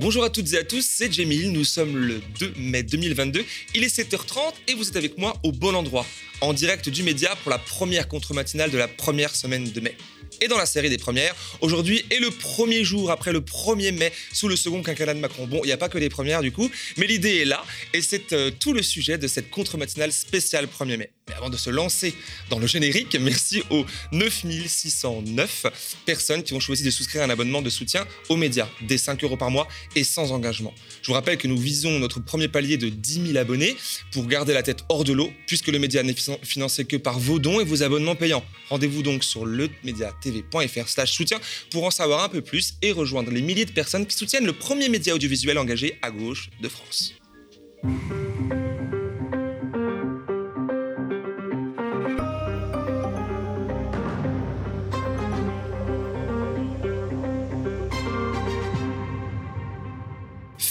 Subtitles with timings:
[0.00, 3.44] Bonjour à toutes et à tous, c'est Jamil, nous sommes le 2 mai 2022,
[3.74, 6.06] il est 7h30 et vous êtes avec moi au bon endroit,
[6.40, 9.94] en direct du média pour la première contre-matinale de la première semaine de mai.
[10.40, 14.10] Et dans la série des premières, aujourd'hui est le premier jour après le 1er mai
[14.32, 15.46] sous le second quinquennat de Macron.
[15.46, 17.62] Bon, il n'y a pas que les premières du coup, mais l'idée est là
[17.92, 21.10] et c'est euh, tout le sujet de cette contre-matinale spéciale 1er mai.
[21.30, 22.12] Mais avant de se lancer
[22.48, 25.66] dans le générique, merci aux 9609
[26.04, 29.36] personnes qui ont choisi de souscrire un abonnement de soutien aux médias, des 5 euros
[29.36, 30.74] par mois et sans engagement.
[31.02, 33.76] Je vous rappelle que nous visons notre premier palier de 10 000 abonnés
[34.10, 37.38] pour garder la tête hors de l'eau, puisque le média n'est financé que par vos
[37.38, 38.44] dons et vos abonnements payants.
[38.68, 41.38] Rendez-vous donc sur lemediatv.fr slash soutien
[41.70, 44.52] pour en savoir un peu plus et rejoindre les milliers de personnes qui soutiennent le
[44.52, 47.14] premier média audiovisuel engagé à gauche de France.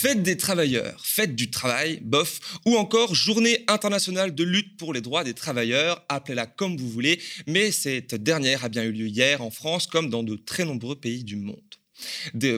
[0.02, 5.02] Fête des travailleurs, fête du travail, bof, ou encore journée internationale de lutte pour les
[5.02, 9.42] droits des travailleurs, appelez-la comme vous voulez, mais cette dernière a bien eu lieu hier
[9.42, 11.60] en France comme dans de très nombreux pays du monde.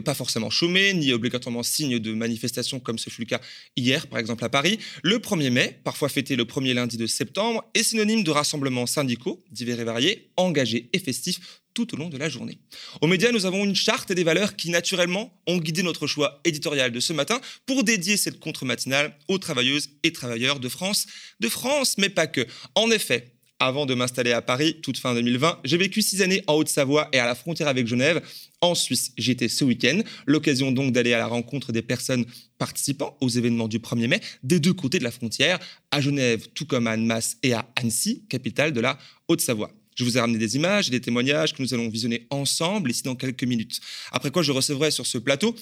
[0.05, 3.41] pas forcément chômés, ni obligatoirement signe de manifestation comme ce fut le cas
[3.75, 4.77] hier, par exemple à Paris.
[5.01, 9.43] Le 1er mai, parfois fêté le premier lundi de septembre, est synonyme de rassemblements syndicaux,
[9.49, 12.59] divers et variés, engagés et festifs tout au long de la journée.
[13.01, 16.41] Aux médias, nous avons une charte et des valeurs qui, naturellement, ont guidé notre choix
[16.43, 21.07] éditorial de ce matin pour dédier cette contre-matinale aux travailleuses et travailleurs de France,
[21.39, 22.45] de France, mais pas que.
[22.75, 26.55] En effet, avant de m'installer à Paris, toute fin 2020, j'ai vécu six années en
[26.55, 28.21] Haute-Savoie et à la frontière avec Genève.
[28.59, 32.25] En Suisse, j'étais ce week-end, l'occasion donc d'aller à la rencontre des personnes
[32.57, 35.59] participant aux événements du 1er mai des deux côtés de la frontière,
[35.91, 38.97] à Genève, tout comme à Annemasse et à Annecy, capitale de la
[39.27, 39.71] Haute-Savoie.
[40.01, 43.03] Je vous ai ramené des images et des témoignages que nous allons visionner ensemble ici
[43.03, 43.79] dans quelques minutes.
[44.11, 45.55] Après quoi, je recevrai sur ce plateau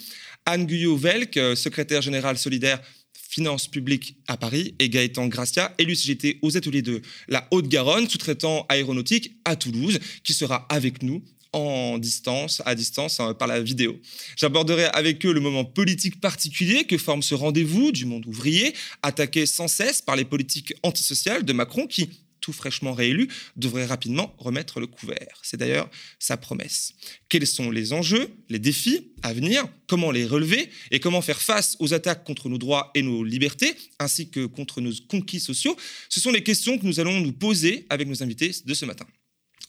[0.45, 2.81] Anne Guyot-Velk, euh, secrétaire générale solidaire
[3.13, 8.65] Finances publiques à Paris, et Gaëtan Gracia, élu CGT aux ateliers de la Haute-Garonne, sous-traitant
[8.69, 13.99] aéronautique à Toulouse, qui sera avec nous en distance, à distance, hein, par la vidéo.
[14.37, 18.73] J'aborderai avec eux le moment politique particulier que forme ce rendez-vous du monde ouvrier,
[19.03, 22.09] attaqué sans cesse par les politiques antisociales de Macron qui,
[22.49, 23.27] tout fraîchement réélu,
[23.57, 25.39] devrait rapidement remettre le couvert.
[25.43, 25.87] C'est d'ailleurs
[26.17, 26.93] sa promesse.
[27.29, 31.77] Quels sont les enjeux, les défis à venir, comment les relever et comment faire face
[31.79, 35.77] aux attaques contre nos droits et nos libertés, ainsi que contre nos conquis sociaux?
[36.09, 39.05] Ce sont les questions que nous allons nous poser avec nos invités de ce matin.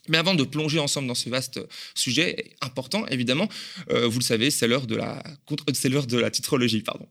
[0.09, 1.61] Mais avant de plonger ensemble dans ce vaste
[1.95, 3.49] sujet important, évidemment,
[3.91, 5.23] euh, vous le savez, c'est l'heure de la,
[5.75, 7.07] c'est l'heure de la titrologie, pardon.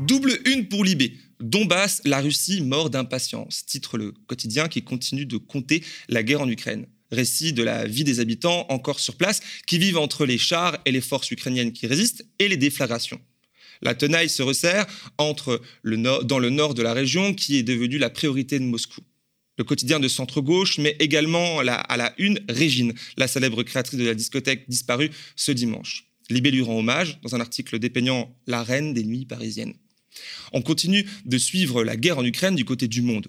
[0.00, 1.12] Double une pour Libé.
[1.44, 6.48] Donbass, la Russie mort d'impatience, titre le quotidien qui continue de compter la guerre en
[6.48, 6.86] Ukraine.
[7.12, 10.90] Récit de la vie des habitants encore sur place qui vivent entre les chars et
[10.90, 13.20] les forces ukrainiennes qui résistent et les déflagrations.
[13.82, 14.86] La tenaille se resserre
[15.18, 19.02] entre le dans le nord de la région qui est devenue la priorité de Moscou.
[19.58, 24.14] Le quotidien de centre-gauche, mais également à la une Régine, la célèbre créatrice de la
[24.14, 26.06] discothèque disparue ce dimanche.
[26.30, 29.74] Libé lui rend hommage dans un article dépeignant la reine des nuits parisiennes.
[30.52, 33.28] On continue de suivre la guerre en Ukraine du côté du monde.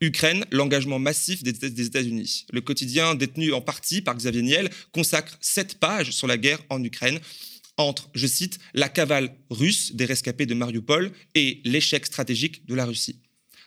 [0.00, 2.46] Ukraine, l'engagement massif des, États-Unis.
[2.52, 6.82] Le quotidien, détenu en partie par Xavier Niel, consacre sept pages sur la guerre en
[6.84, 7.18] Ukraine
[7.78, 12.86] entre, je cite, la cavale russe des rescapés de Mariupol et l'échec stratégique de la
[12.86, 13.20] Russie.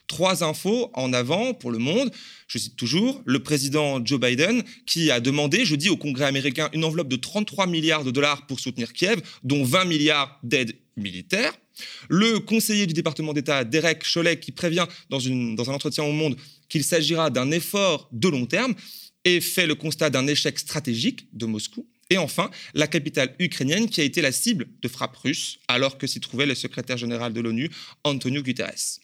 [0.09, 2.11] Trois infos en avant pour le monde.
[2.47, 6.83] Je cite toujours le président Joe Biden qui a demandé jeudi au Congrès américain une
[6.83, 11.53] enveloppe de 33 milliards de dollars pour soutenir Kiev, dont 20 milliards d'aide militaire.
[12.09, 16.35] Le conseiller du département d'État, Derek Chollet, qui prévient dans, un entretien au Monde
[16.69, 18.73] qu'il s'agira d'un effort de long terme
[19.25, 21.87] et fait le constat d'un échec stratégique de Moscou.
[22.09, 26.07] Et enfin, la capitale ukrainienne qui a été la cible de frappes russes alors que
[26.07, 27.69] s'y trouvait le secrétaire général de l'ONU,
[28.03, 28.99] Antonio Guterres.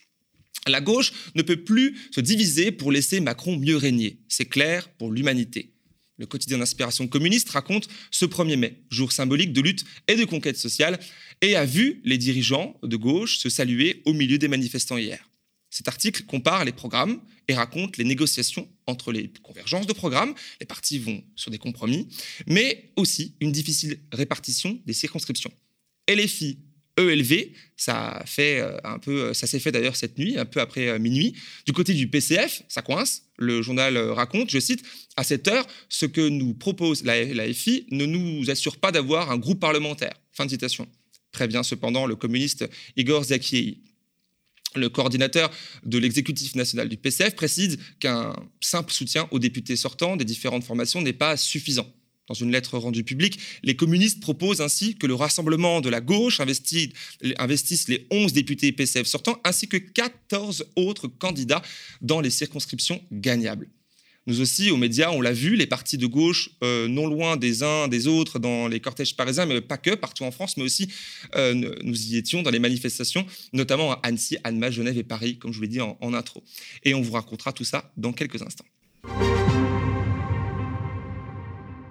[0.68, 4.20] La gauche ne peut plus se diviser pour laisser Macron mieux régner.
[4.28, 5.74] C'est clair pour l'humanité.
[6.18, 10.58] Le quotidien d'inspiration communiste raconte ce 1er mai, jour symbolique de lutte et de conquête
[10.58, 11.00] sociale,
[11.42, 15.30] et a vu les dirigeants de gauche se saluer au milieu des manifestants hier.
[15.70, 17.20] Cet article compare les programmes
[17.50, 20.34] et raconte les négociations entre les convergences de programmes.
[20.62, 22.08] Les partis vont sur des compromis,
[22.48, 25.52] mais aussi une difficile répartition des circonscriptions.
[26.10, 26.60] LFI
[26.98, 27.52] ELV.
[27.78, 31.00] Ça fait euh, un peu, ça s'est fait d'ailleurs cette nuit, un peu après euh,
[31.00, 31.36] minuit.
[31.66, 33.24] Du côté du PCF, ça coince.
[33.38, 34.84] Le journal euh, raconte, je cite,
[35.18, 39.38] à cette heure, ce que nous propose la, FI ne nous assure pas d'avoir un
[39.38, 40.14] groupe parlementaire.
[40.32, 40.88] Fin de citation.
[41.32, 43.82] Prévient cependant le communiste Igor Zakiei.
[44.76, 45.52] Le coordinateur
[45.86, 51.02] de l'exécutif national du PCF précise qu'un simple soutien aux députés sortants des différentes formations
[51.02, 51.90] n'est pas suffisant.
[52.28, 56.40] Dans une lettre rendue publique, les communistes proposent ainsi que le rassemblement de la gauche
[56.40, 61.62] investisse les 11 députés PCF sortants ainsi que 14 autres candidats
[62.02, 63.70] dans les circonscriptions gagnables.
[64.28, 67.62] Nous aussi, aux médias, on l'a vu, les partis de gauche, euh, non loin des
[67.62, 70.90] uns des autres dans les cortèges parisiens, mais pas que, partout en France, mais aussi
[71.36, 75.52] euh, nous y étions dans les manifestations, notamment à Annecy, Annemasse, Genève et Paris, comme
[75.52, 76.44] je vous l'ai dit en, en intro.
[76.84, 78.66] Et on vous racontera tout ça dans quelques instants.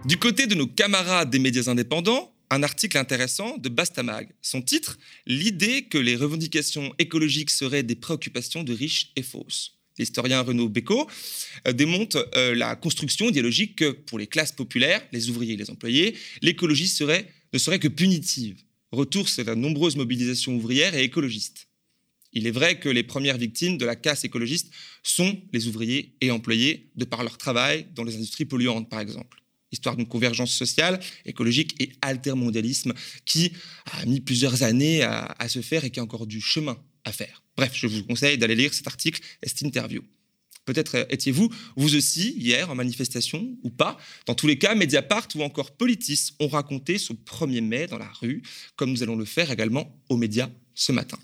[0.05, 4.29] Du côté de nos camarades des médias indépendants, un article intéressant de Bastamag.
[4.43, 9.79] Son titre L'idée que les revendications écologiques seraient des préoccupations de riches est fausse.
[9.97, 11.09] L'historien Renaud Bécaud
[11.67, 15.71] euh, démontre euh, la construction idéologique que pour les classes populaires, les ouvriers et les
[15.71, 16.93] employés, l'écologie
[17.53, 18.61] ne serait que punitive.
[18.93, 21.69] Retour sur la nombreuse mobilisation ouvrière et écologiste.
[22.35, 24.71] Il est vrai que les premières victimes de la casse écologiste
[25.03, 29.44] sont les ouvriers et employés de par leur travail dans les industries polluantes, par exemple
[29.75, 32.94] histoire d'une convergence sociale, écologique et altermondialisme
[33.25, 33.53] qui
[33.93, 37.43] a mis plusieurs années à, se faire et qui a encore du chemin à faire.
[37.56, 40.03] Bref, je vous conseille d'aller lire cet article et cette interview.
[40.65, 43.99] Peut-être étiez-vous, vous aussi, hier, en manifestation ou pas.
[44.25, 48.11] Dans tous les cas, Mediapart ou encore Politis ont raconté ce 1er mai dans la
[48.20, 48.43] rue,
[48.77, 51.19] comme nous allons le faire également aux médias ce matin.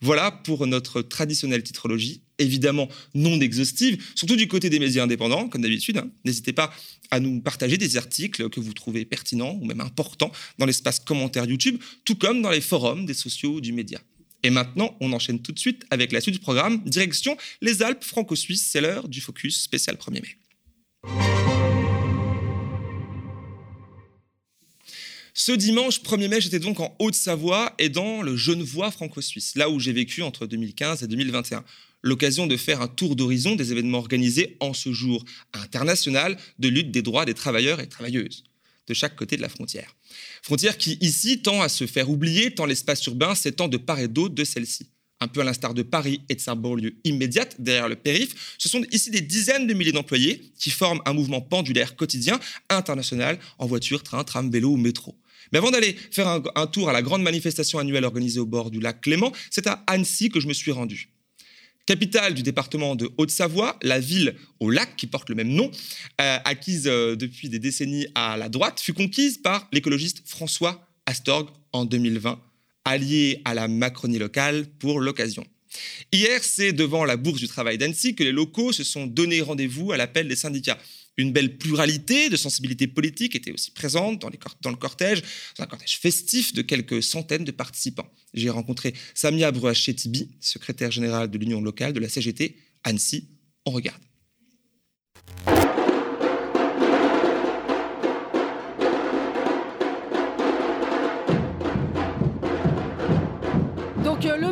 [0.00, 5.62] Voilà pour notre traditionnelle titrologie, évidemment non exhaustive, surtout du côté des médias indépendants, comme
[5.62, 5.98] d'habitude.
[5.98, 6.10] Hein.
[6.24, 6.72] N'hésitez pas
[7.10, 11.46] à nous partager des articles que vous trouvez pertinents ou même importants dans l'espace commentaire
[11.46, 14.00] YouTube, tout comme dans les forums des sociaux du média.
[14.42, 18.04] Et maintenant, on enchaîne tout de suite avec la suite du programme, direction les Alpes
[18.04, 21.45] franco-suisses, c'est l'heure du focus spécial 1er mai.
[25.38, 29.78] Ce dimanche 1er mai, j'étais donc en Haute-Savoie et dans le Genevois franco-suisse, là où
[29.78, 31.62] j'ai vécu entre 2015 et 2021.
[32.00, 35.22] L'occasion de faire un tour d'horizon des événements organisés en ce jour
[35.52, 38.44] international de lutte des droits des travailleurs et travailleuses
[38.86, 39.94] de chaque côté de la frontière.
[40.40, 44.08] Frontière qui, ici, tend à se faire oublier tant l'espace urbain s'étend de part et
[44.08, 44.88] d'autre de celle-ci
[45.20, 48.68] un peu à l'instar de Paris et de sa banlieue immédiate derrière le périph', ce
[48.68, 53.66] sont ici des dizaines de milliers d'employés qui forment un mouvement pendulaire quotidien international en
[53.66, 55.16] voiture, train, tram, vélo ou métro.
[55.52, 58.80] Mais avant d'aller faire un, tour à la grande manifestation annuelle organisée au bord du
[58.80, 61.10] lac Clément, c'est à Annecy que je me suis rendu.
[61.86, 65.70] Capitale du département de Haute-Savoie, la ville au lac qui porte le même nom,
[66.20, 71.48] euh, acquise euh, depuis des décennies à la droite, fut conquise par l'écologiste François Astorg
[71.72, 72.40] en 2020,
[72.86, 75.44] allié à la Macronie locale pour l'occasion.
[76.12, 79.92] Hier, c'est devant la Bourse du Travail d'Annecy que les locaux se sont donné rendez-vous
[79.92, 80.78] à l'appel des syndicats.
[81.18, 85.22] Une belle pluralité de sensibilités politiques était aussi présente dans, le cortège,
[85.56, 88.10] dans un cortège festif de quelques centaines de participants.
[88.34, 93.28] J'ai rencontré Samia Bruachet-Tibi, secrétaire générale de l'Union locale de la CGT Annecy.
[93.64, 94.00] On regarde.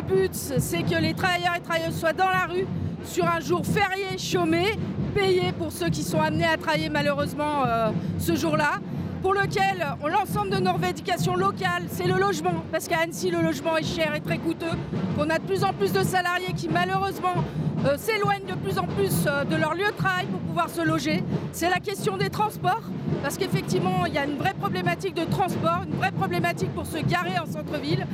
[0.07, 2.65] But, c'est que les travailleurs et travailleuses soient dans la rue
[3.05, 4.77] sur un jour férié chômé
[5.13, 8.79] payer pour ceux qui sont amenés à travailler malheureusement euh, ce jour-là
[9.25, 13.75] pour lequel l'ensemble de nos revendications locales, c'est le logement, parce qu'à Annecy, le logement
[13.75, 14.77] est cher et très coûteux,
[15.17, 17.33] qu'on a de plus en plus de salariés qui malheureusement
[17.87, 20.81] euh, s'éloignent de plus en plus euh, de leur lieu de travail pour pouvoir se
[20.83, 21.23] loger.
[21.53, 22.83] C'est la question des transports,
[23.23, 26.99] parce qu'effectivement, il y a une vraie problématique de transport, une vraie problématique pour se
[26.99, 28.05] garer en centre-ville.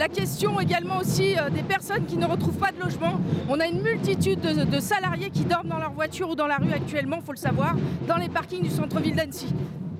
[0.00, 3.20] La question également aussi euh, des personnes qui ne retrouvent pas de logement.
[3.48, 6.56] On a une multitude de, de salariés qui dorment dans leur voiture ou dans la
[6.56, 7.76] rue actuellement, il faut le savoir,
[8.08, 9.54] dans les parkings du centre-ville d'Annecy.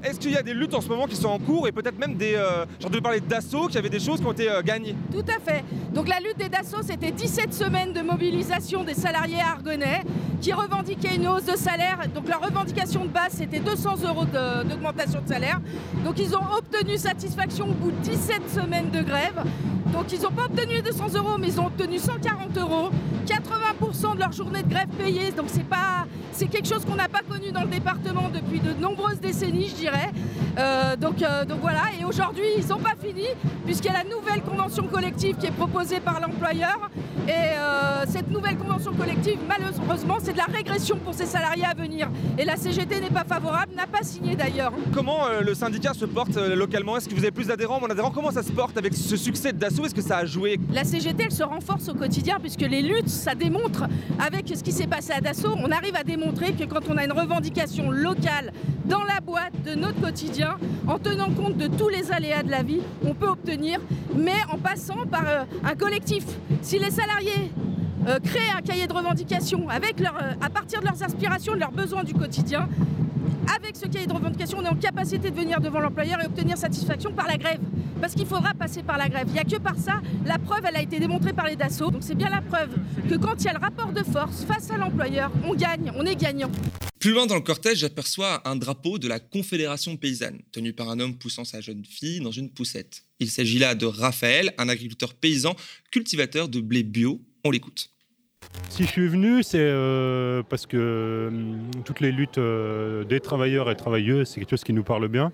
[0.07, 1.99] Est-ce qu'il y a des luttes en ce moment qui sont en cours et peut-être
[1.99, 2.37] même des.
[2.37, 4.95] Euh, genre de parler d'assaut, qu'il y avait des choses qui ont été euh, gagnées
[5.11, 5.65] Tout à fait.
[5.93, 10.03] Donc la lutte des Dassault, c'était 17 semaines de mobilisation des salariés argonais
[10.41, 11.99] qui revendiquaient une hausse de salaire.
[12.15, 15.61] Donc leur revendication de base, c'était 200 euros d'augmentation de, salaire.
[16.05, 19.43] Donc ils ont obtenu satisfaction au bout de 17 semaines de grève.
[19.93, 22.91] Donc ils n'ont pas obtenu les 200 euros, mais ils ont obtenu 140 euros,
[23.27, 25.31] 80% de leur journée de grève payée.
[25.33, 25.47] Donc
[26.33, 29.77] c'est quelque chose qu'on n'a pas connu dans le département depuis de nombreuses décennies, je
[29.77, 29.96] dirais.
[30.59, 31.83] Euh, donc, euh, donc voilà.
[32.01, 33.27] Et aujourd'hui, ils n'ont pas fini
[33.65, 36.91] puisqu'il y a la nouvelle convention collective qui est proposée par l'employeur.
[37.29, 41.75] Et euh, cette nouvelle convention collective, malheureusement, c'est de la régression pour ces salariés à
[41.75, 42.09] venir.
[42.39, 44.73] Et la CGT n'est pas favorable, n'a pas signé d'ailleurs.
[44.95, 46.97] Comment le syndicat se porte localement?
[46.97, 49.53] Est-ce que vous avez plus d'adhérents, moins d'adhérents Comment ça se porte avec ce succès
[49.53, 50.61] d'assaut Est-ce que ça a joué?
[50.73, 53.85] La CGT, elle se renforce au quotidien puisque les luttes, ça démontre
[54.25, 57.05] avec ce qui s'est passé à Dassault, on arrive à démontrer que quand on a
[57.05, 58.53] une revendication locale
[58.87, 62.63] dans la boîte de notre quotidien, en tenant compte de tous les aléas de la
[62.63, 63.79] vie, on peut obtenir,
[64.17, 66.25] mais en passant par euh, un collectif.
[66.63, 67.53] Si les salariés
[68.09, 71.61] euh, créent un cahier de revendication avec leur, euh, à partir de leurs aspirations, de
[71.61, 72.69] leurs besoins du quotidien,
[73.57, 76.59] avec ce cahier de revendication, on est en capacité de venir devant l'employeur et obtenir
[76.59, 77.61] satisfaction par la grève.
[78.01, 79.27] Parce qu'il faudra passer par la grève.
[79.29, 81.91] Il n'y a que par ça, la preuve, elle a été démontrée par les Dassault.
[81.91, 82.71] Donc c'est bien la preuve
[83.09, 86.05] que quand il y a le rapport de force face à l'employeur, on gagne, on
[86.05, 86.51] est gagnant.
[86.99, 90.99] Plus loin dans le cortège, j'aperçois un drapeau de la Confédération paysanne, tenu par un
[90.99, 93.05] homme poussant sa jeune fille dans une poussette.
[93.21, 95.55] Il s'agit là de Raphaël, un agriculteur paysan,
[95.91, 97.21] cultivateur de blé bio.
[97.45, 97.91] On l'écoute.
[98.71, 103.71] Si je suis venu, c'est euh, parce que hum, toutes les luttes euh, des travailleurs
[103.71, 105.33] et travailleuses, c'est quelque chose qui nous parle bien.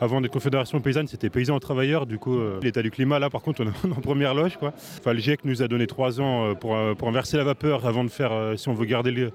[0.00, 2.06] Avant des confédérations paysannes, c'était paysans travailleurs.
[2.06, 4.58] Du coup, euh, l'état du climat, là, par contre, on est en première loge.
[4.62, 8.10] Enfin, le GIEC nous a donné trois ans pour, pour inverser la vapeur avant de
[8.10, 9.32] faire, si on veut garder le,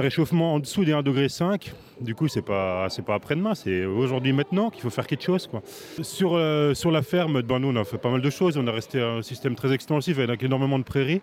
[0.00, 1.28] réchauffement en dessous des 1,5 degré.
[2.00, 5.48] Du coup, c'est pas pas après-demain, c'est aujourd'hui maintenant qu'il faut faire quelque chose.
[6.02, 8.56] Sur, euh, sur la ferme, ben, nous on a fait pas mal de choses.
[8.58, 11.22] On a resté un système très extensif avec énormément de prairies,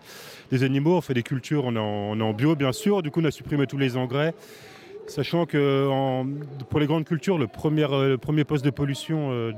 [0.50, 3.02] des animaux, on fait des cultures, on est en bio bien sûr.
[3.02, 4.34] Du coup, on a supprimé tous les engrais.
[5.06, 5.88] Sachant que
[6.70, 9.52] pour les grandes cultures, le premier, euh, poste de pollution euh,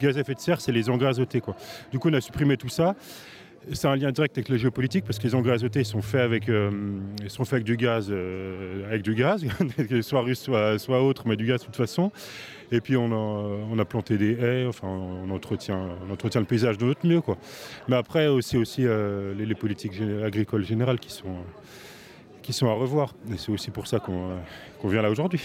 [0.00, 1.42] gaz à effet de serre, c'est les engrais azotés.
[1.90, 2.94] Du coup, on a supprimé tout ça.
[3.72, 6.48] C'est un lien direct avec la géopolitique parce que les engrais azotés sont faits avec,
[6.48, 6.70] euh,
[7.26, 8.12] sont faits avec du gaz,
[8.86, 9.44] avec du gaz,
[10.02, 12.12] soit russe, soit, autre, mais du gaz de toute façon.
[12.70, 17.20] Et puis on a, planté des haies, enfin on entretient, le paysage de notre mieux.
[17.88, 21.34] Mais après aussi, aussi les, politiques agricoles générales qui sont,
[22.46, 23.12] qui sont à revoir.
[23.32, 24.38] Et c'est aussi pour ça qu'on
[24.80, 25.42] qu vient là aujourd'hui.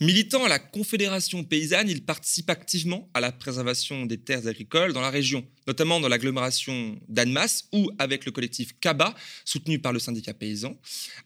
[0.00, 5.00] Militant à la Confédération paysanne, il participe activement à la préservation des terres agricoles dans
[5.00, 9.14] la région notamment dans l'agglomération d'Annemasse, où, avec le collectif CABA,
[9.44, 10.78] soutenu par le syndicat paysan,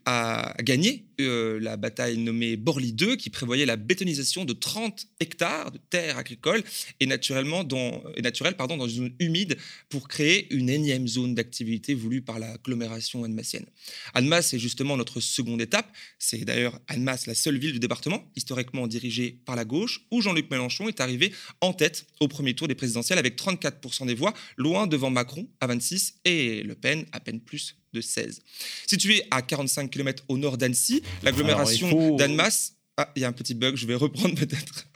[0.05, 5.71] a gagné euh, la bataille nommée Borly 2, qui prévoyait la bétonisation de 30 hectares
[5.71, 6.65] de terres agricoles
[6.99, 9.57] et, naturellement dans, naturelles dans une zone humide
[9.89, 13.67] pour créer une énième zone d'activité voulue par l'agglomération annemassienne.
[14.13, 15.87] Annemasse est justement notre seconde étape.
[16.19, 20.51] C'est d'ailleurs Annemasse, la seule ville du département, historiquement dirigée par la gauche, où Jean-Luc
[20.51, 24.87] Mélenchon est arrivé en tête au premier tour des présidentielles avec 34% des voix loin
[24.87, 28.43] devant Macron à 26 et Le Pen à peine plus de 16.
[28.87, 32.75] Situé à 45 km au nord d'Annecy, l'agglomération d'Annemasse...
[32.97, 34.87] Ah, il y a un petit bug, je vais reprendre peut-être.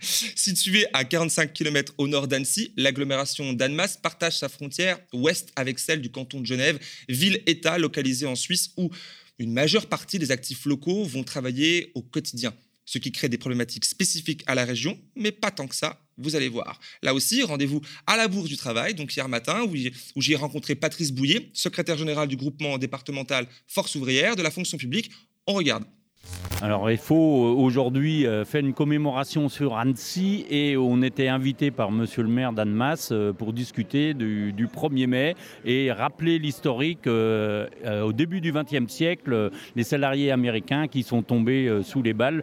[0.00, 6.00] Situé à 45 km au nord d'Annecy, l'agglomération d'Annemasse partage sa frontière ouest avec celle
[6.00, 8.90] du canton de Genève, ville-État localisée en Suisse où
[9.38, 12.54] une majeure partie des actifs locaux vont travailler au quotidien
[12.86, 16.36] ce qui crée des problématiques spécifiques à la région, mais pas tant que ça, vous
[16.36, 16.80] allez voir.
[17.02, 20.74] Là aussi, rendez-vous à la Bourse du Travail, donc hier matin, où j'y ai rencontré
[20.74, 25.10] Patrice Bouillet, secrétaire général du groupement départemental Force ouvrière de la fonction publique.
[25.46, 25.84] On regarde.
[26.62, 31.70] Alors il faut euh, aujourd'hui euh, faire une commémoration sur Annecy et on était invité
[31.70, 35.34] par monsieur le maire d'Annemasse euh, pour discuter du, 1er mai
[35.66, 42.02] et rappeler l'historique au début du XXe siècle, les salariés américains qui sont tombés sous
[42.02, 42.42] les balles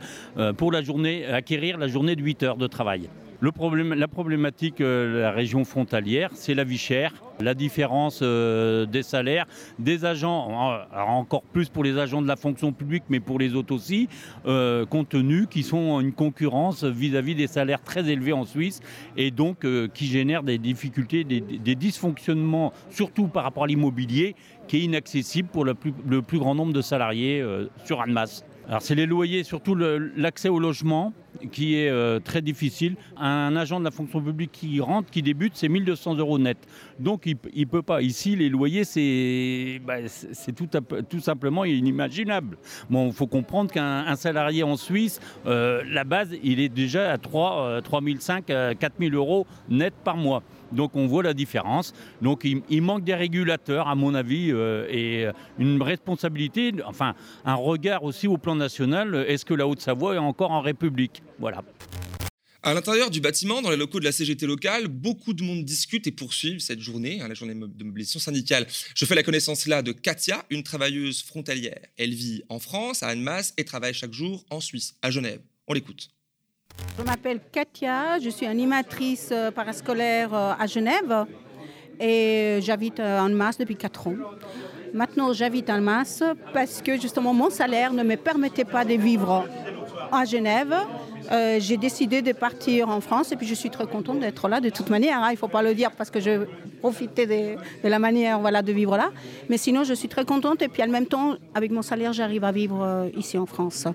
[0.58, 3.10] pour la journée, acquérir la journée de 8 heures de travail.
[3.44, 9.46] La problématique de la région frontalière, c'est la vie chère la différence euh, des salaires
[9.80, 10.50] des agents,
[10.94, 14.08] encore plus pour les agents de la fonction publique, mais pour les autres aussi,
[14.46, 18.82] euh, compte tenu qu'ils sont une concurrence vis-à-vis des salaires très élevés en Suisse
[19.18, 24.36] et donc euh, qui génèrent des difficultés, des, dysfonctionnements, surtout par rapport à l'immobilier,
[24.68, 27.44] qui est inaccessible pour le plus, le plus grand nombre de salariés
[27.84, 28.46] sur Annemasse.
[28.68, 31.14] Alors c'est les loyers, surtout l'accès au logement
[31.52, 32.96] qui est euh, très difficile.
[33.18, 36.58] Un agent de la fonction publique qui rentre, qui débute, c'est 1200 euros net.
[37.00, 38.02] Donc il ne peut pas.
[38.02, 39.96] Ici, les loyers, c'est bah,
[41.10, 42.58] tout, simplement inimaginable.
[42.90, 47.18] Bon, il faut comprendre qu'un salarié en Suisse, euh, la base, il est déjà à
[47.18, 48.46] 3, 3005,
[48.80, 50.42] 4000 euros net par mois.
[50.74, 51.94] Donc on voit la différence.
[52.22, 55.28] Donc il, manque des régulateurs, à mon avis, euh, et
[55.60, 57.16] une responsabilité, enfin
[57.46, 59.26] un regard aussi au plan national.
[59.28, 61.24] Est-ce que la Haute-Savoie est encore en République?
[61.40, 61.64] Voilà.
[62.66, 66.08] À l'intérieur du bâtiment, dans les locaux de la CGT locale, beaucoup de monde discute
[66.08, 68.68] et poursuit cette journée, hein, la journée de mobilisation syndicale.
[68.96, 71.80] Je fais la connaissance là de Katia, une travailleuse frontalière.
[71.98, 75.42] Elle vit en France, à Annemasse, et travaille chaque jour en Suisse, à Genève.
[75.68, 76.10] On l'écoute.
[76.98, 81.26] Je m'appelle Katia, je suis animatrice euh, parascolaire euh, à Genève
[82.00, 84.16] et j'habite euh, en masse depuis 4 ans.
[84.94, 89.48] Maintenant, j'habite en masse parce que justement mon salaire ne me permettait pas de vivre
[90.12, 90.76] à Genève.
[91.58, 94.70] j'ai décidé de partir en France et puis je suis très contente d'être là de
[94.70, 95.18] toute manière.
[95.24, 95.30] Hein.
[95.30, 96.46] il ne faut pas le dire parce que je
[96.80, 99.10] profitais de, la manière voilà, de vivre là.
[99.50, 102.44] Mais sinon, je suis très contente et puis en même temps, avec mon salaire, j'arrive
[102.44, 103.88] à vivre ici en France.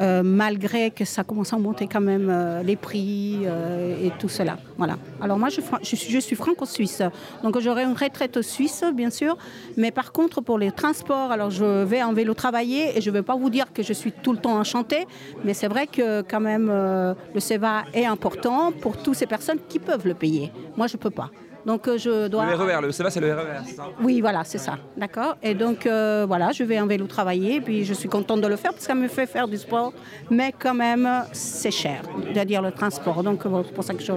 [0.00, 4.28] Euh, malgré que ça commence à monter quand même euh, les prix euh, et tout
[4.28, 4.58] cela.
[4.76, 4.98] Voilà.
[5.20, 7.02] Alors moi, je, je suis, je suis franco-suisse,
[7.42, 9.36] donc j'aurai une retraite suisse, bien sûr,
[9.76, 13.14] mais par contre, pour les transports, alors je vais en vélo travailler et je ne
[13.14, 15.06] vais pas vous dire que je suis tout le temps enchantée,
[15.44, 19.78] mais c'est vrai que quand même, le CEVA est important pour toutes ces personnes qui
[19.78, 20.50] peuvent le payer.
[20.76, 21.30] Moi, je ne peux pas.
[21.66, 22.46] Donc euh, je dois.
[22.46, 24.78] Le RER, le CEVA, c'est le RER, c'est ça Oui, voilà, c'est ça.
[24.96, 25.36] D'accord.
[25.42, 28.56] Et donc euh, voilà, je vais en vélo travailler, puis je suis contente de le
[28.56, 29.92] faire parce que ça me fait faire du sport,
[30.30, 32.02] mais quand même, c'est cher,
[32.32, 33.22] c'est-à-dire le transport.
[33.22, 34.12] Donc c'est pour ça que je,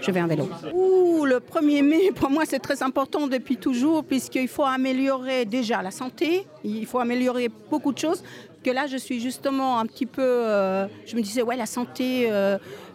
[0.00, 0.48] je vais en vélo.
[0.74, 5.82] Ouh, le 1er mai, pour moi, c'est très important depuis toujours, puisqu'il faut améliorer déjà
[5.82, 8.22] la santé, il faut améliorer beaucoup de choses.
[8.70, 10.22] Là, je suis justement un petit peu.
[10.22, 12.30] Euh, je me disais, ouais, la santé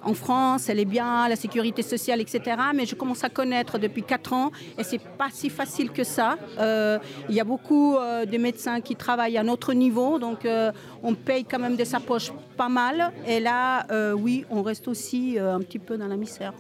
[0.04, 2.58] en France, elle est bien, la sécurité sociale, etc.
[2.76, 6.38] Mais je commence à connaître depuis 4 ans et c'est pas si facile que ça.
[6.60, 7.00] Euh,
[7.30, 10.72] il y a beaucoup euh, de médecins qui travaillent à notre niveau, donc euh,
[11.04, 13.12] on paye quand même de sa poche pas mal.
[13.28, 16.54] Et là, oui, on reste aussi un petit peu dans la misère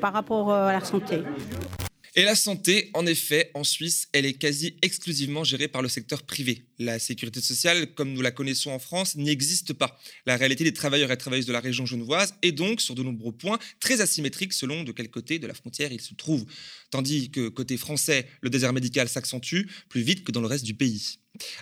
[0.00, 1.22] par rapport à la santé.
[2.18, 6.22] Et la santé, en effet, en Suisse, elle est quasi exclusivement gérée par le secteur
[6.22, 6.64] privé.
[6.78, 10.00] La sécurité sociale, comme nous la connaissons en France, n'existe pas.
[10.24, 13.32] La réalité des travailleurs et travailleuses de la région genevoise est donc, sur de nombreux
[13.32, 16.46] points, très asymétrique selon de quel côté de la frontière ils se trouvent.
[16.90, 20.72] Tandis que côté français, le désert médical s'accentue plus vite que dans le reste du
[20.72, 21.18] pays.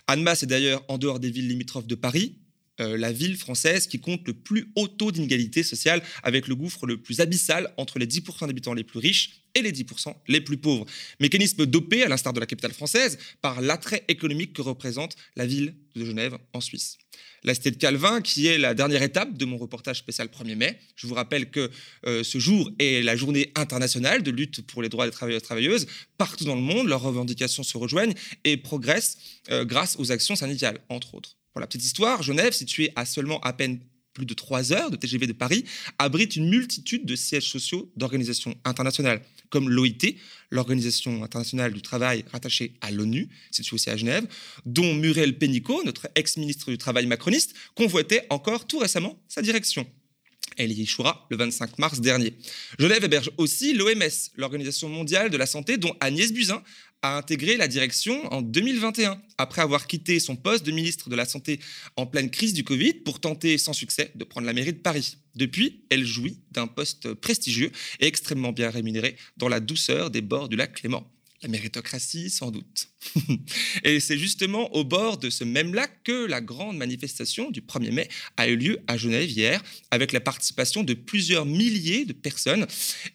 [0.06, 2.38] Annemasse est d'ailleurs en dehors des villes limitrophes de Paris,
[2.80, 6.86] euh, la ville française qui compte le plus haut taux d'inégalité sociale, avec le gouffre
[6.86, 10.56] le plus abyssal entre les 10% d'habitants les plus riches et les 10% les plus
[10.56, 10.84] pauvres.
[11.20, 15.76] Mécanisme dopé, à l'instar de la capitale française, par l'attrait économique que représente la ville
[15.94, 16.98] de Genève en Suisse.
[17.44, 20.78] La cité de Calvin, qui est la dernière étape de mon reportage spécial 1er mai.
[20.96, 21.70] Je vous rappelle que
[22.06, 25.44] euh, ce jour est la journée internationale de lutte pour les droits des travailleurs et
[25.44, 25.86] travailleuses.
[26.18, 28.14] Partout dans le monde, leurs revendications se rejoignent
[28.44, 29.18] et progressent
[29.50, 31.36] euh, grâce aux actions syndicales, entre autres.
[31.54, 33.78] Pour la petite histoire, Genève, située à seulement à peine
[34.12, 35.64] plus de trois heures de TGV de Paris,
[36.00, 40.16] abrite une multitude de sièges sociaux d'organisations internationales, comme l'OIT,
[40.50, 44.26] l'Organisation internationale du travail rattachée à l'ONU, située aussi à Genève,
[44.66, 49.86] dont Muriel Pénicaud, notre ex-ministre du Travail macroniste, convoitait encore tout récemment sa direction.
[50.56, 52.34] Elle y échouera le 25 mars dernier.
[52.78, 56.62] Genève héberge aussi l'OMS, l'Organisation mondiale de la santé, dont Agnès Buzyn
[57.02, 61.26] a intégré la direction en 2021, après avoir quitté son poste de ministre de la
[61.26, 61.60] Santé
[61.96, 65.18] en pleine crise du Covid pour tenter sans succès de prendre la mairie de Paris.
[65.34, 70.48] Depuis, elle jouit d'un poste prestigieux et extrêmement bien rémunéré dans la douceur des bords
[70.48, 71.13] du lac Clément.
[71.44, 72.88] La méritocratie, sans doute.
[73.84, 77.92] et c'est justement au bord de ce même lac que la grande manifestation du 1er
[77.92, 82.66] mai a eu lieu à Genève hier, avec la participation de plusieurs milliers de personnes,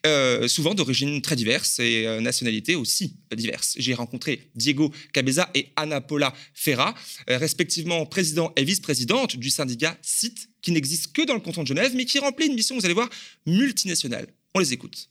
[0.06, 3.74] euh, souvent d'origines très diverses et euh, nationalités aussi diverses.
[3.80, 6.94] J'ai rencontré Diego Cabeza et Anna Paula Ferra,
[7.32, 11.68] euh, respectivement président et vice-présidente du syndicat CIT, qui n'existe que dans le canton de
[11.68, 13.10] Genève, mais qui remplit une mission, vous allez voir,
[13.48, 14.28] multinationale.
[14.54, 15.10] On les écoute.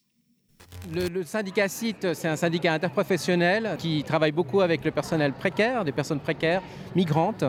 [0.94, 5.92] Le, syndicat CIT, c'est un syndicat interprofessionnel qui travaille beaucoup avec le personnel précaire, des
[5.92, 6.62] personnes précaires,
[6.96, 7.44] migrantes.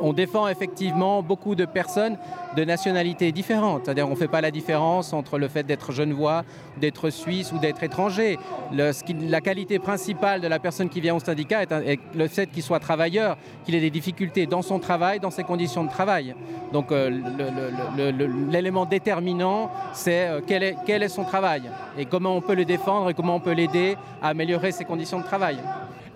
[0.00, 2.16] On défend effectivement beaucoup de personnes
[2.56, 3.84] de nationalités différentes.
[3.84, 6.44] C'est-à-dire on ne fait pas la différence entre le fait d'être genevois,
[6.80, 8.38] d'être suisse ou d'être étranger.
[8.72, 12.80] la qualité principale de la personne qui vient au syndicat est, le fait qu'il soit
[12.80, 16.34] travailleur, qu'il ait des difficultés dans son travail, dans ses conditions de travail.
[16.72, 17.10] Donc euh,
[18.50, 21.62] l'élément déterminant, c'est euh, quel, est, est son travail
[21.98, 25.20] et comment on peut le défendre et comment on peut l'aider à améliorer ses conditions
[25.20, 25.58] de travail.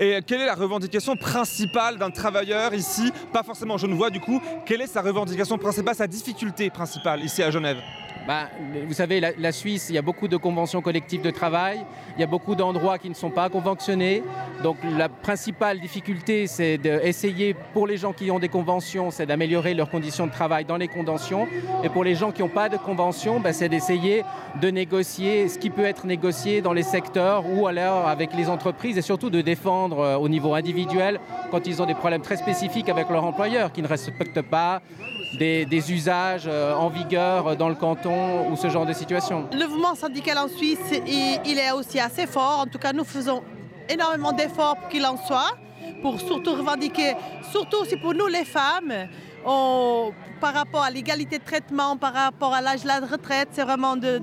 [0.00, 3.12] Et quelle est la revendication principale d'un travailleur ici?
[3.32, 4.40] Pas forcément genevois du coup.
[4.66, 7.78] Quelle est sa revendication principale, sa difficulté principale ici à Genève?
[8.26, 8.48] Bah,
[8.86, 11.84] vous savez, la, Suisse, il y a beaucoup de conventions collectives de travail,
[12.16, 14.22] il y a beaucoup d'endroits qui ne sont pas conventionnés.
[14.62, 19.74] Donc la principale difficulté, c'est d'essayer, pour les gens qui ont des conventions, c'est d'améliorer
[19.74, 21.48] leurs conditions de travail dans les conventions.
[21.82, 24.22] Et pour les gens qui n'ont pas de convention, bah, c'est d'essayer
[24.60, 28.98] de négocier ce qui peut être négocié dans les secteurs ou alors avec les entreprises
[28.98, 32.88] et surtout de défendre euh, au niveau individuel quand ils ont des problèmes très spécifiques
[32.88, 34.82] avec leur employeur qui ne respectent pas
[35.38, 39.94] des, usages euh, en vigueur dans le canton ou ce genre de situation Le mouvement
[39.94, 42.60] syndical en Suisse, il, est aussi assez fort.
[42.60, 43.42] En tout cas, nous faisons
[43.88, 45.56] énormément d'efforts pour qu'il en soit,
[46.02, 47.14] pour surtout revendiquer,
[47.50, 49.08] surtout aussi pour nous les femmes,
[49.44, 53.96] par rapport à l'égalité de traitement, par rapport à l'âge de la retraite, c'est vraiment
[53.96, 54.20] de,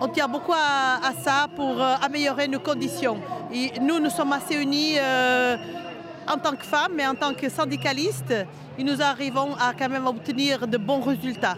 [0.00, 3.18] on tient beaucoup à, ça pour euh, améliorer nos conditions.
[3.80, 5.56] Nous, nous sommes assez unis euh,
[6.28, 8.34] en tant que femmes, mais en tant que syndicalistes
[8.78, 11.56] et nous arrivons à quand même obtenir de bons résultats.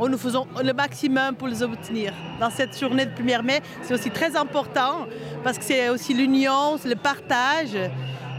[0.00, 2.12] Nous faisons le maximum pour les obtenir.
[2.38, 5.06] Dans cette journée de 1er mai, c'est aussi très important
[5.42, 7.74] parce que c'est aussi l'union, le partage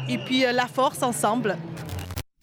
[0.08, 1.58] et puis euh, la force ensemble.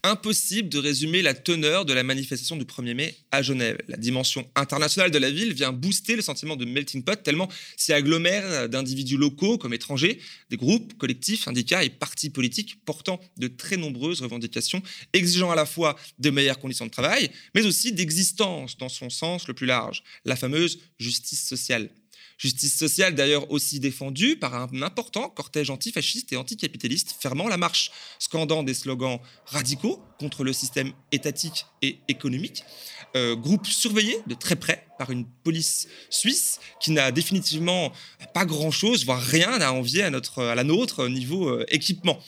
[0.06, 3.78] Impossible de résumer la teneur de la manifestation du 1er mai à Genève.
[3.88, 7.92] La dimension internationale de la ville vient booster le sentiment de melting pot tellement s'y
[7.92, 13.76] agglomèrent d'individus locaux comme étrangers, des groupes, collectifs, syndicats et partis politiques portant de très
[13.76, 18.88] nombreuses revendications, exigeant à la fois de meilleures conditions de travail, mais aussi d'existence dans
[18.88, 21.90] son sens le plus large, la fameuse justice sociale.
[22.38, 27.90] Justice sociale d'ailleurs aussi défendue par un important cortège antifasciste et anticapitaliste fermant la marche,
[28.18, 32.62] scandant des slogans radicaux contre le système étatique et économique.
[33.14, 37.92] Euh, groupe surveillé de très près par une police suisse qui n'a définitivement
[38.34, 42.18] pas grand-chose, voire rien à envier à, la nôtre niveau euh, équipement.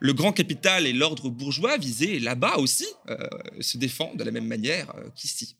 [0.00, 3.16] Le grand capital et l'ordre bourgeois visé là-bas aussi euh,
[3.60, 5.56] se défendent de la même manière qu'ici.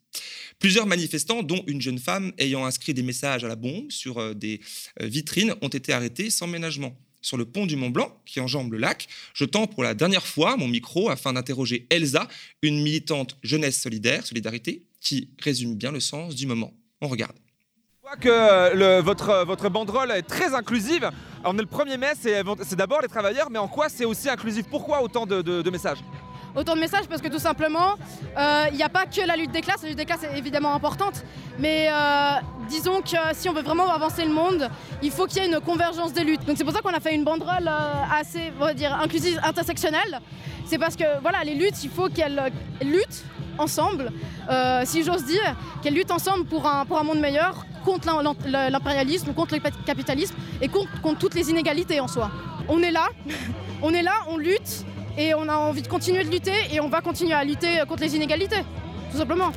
[0.59, 4.33] Plusieurs manifestants, dont une jeune femme ayant inscrit des messages à la bombe sur euh,
[4.33, 4.59] des
[5.01, 6.97] euh, vitrines, ont été arrêtés sans ménagement.
[7.21, 10.25] Sur le pont du Mont Blanc, qui enjambe le lac, je tends pour la dernière
[10.25, 12.27] fois mon micro afin d'interroger Elsa,
[12.61, 16.73] une militante jeunesse solidaire, solidarité, qui résume bien le sens du moment.
[17.01, 17.35] On regarde.
[18.19, 21.09] Que votre, votre banderole est très inclusive.
[21.45, 24.65] on est le 1er mai, c'est d'abord les travailleurs, mais en quoi c'est aussi inclusif?
[24.69, 25.99] Pourquoi autant de messages?
[26.55, 27.95] Autant de messages parce que tout simplement,
[28.35, 29.81] il euh, n'y a pas que la lutte des classes.
[29.83, 31.23] La lutte des classes est évidemment importante,
[31.57, 32.35] mais euh,
[32.69, 34.69] disons que si on veut vraiment avancer le monde,
[35.01, 36.45] il faut qu'il y ait une convergence des luttes.
[36.45, 39.39] Donc c'est pour ça qu'on a fait une banderole euh, assez, on va dire, inclusive,
[39.43, 40.19] intersectionnelle.
[40.65, 43.25] C'est parce que voilà, les luttes, il faut qu'elles luttent
[43.57, 44.11] ensemble,
[44.85, 48.07] si j'ose dire, qu'elles luttent ensemble pour un, pour un monde meilleur contre
[48.45, 52.29] l'impérialisme, contre le capitalisme et contre, contre toutes les inégalités en soi.
[52.67, 53.07] On est là,
[53.81, 54.85] on est là, on lutte
[55.19, 58.03] et on a envie de continuer de lutter et on va continuer à lutter contre
[58.03, 58.61] les inégalités,
[59.11, 59.51] tout simplement.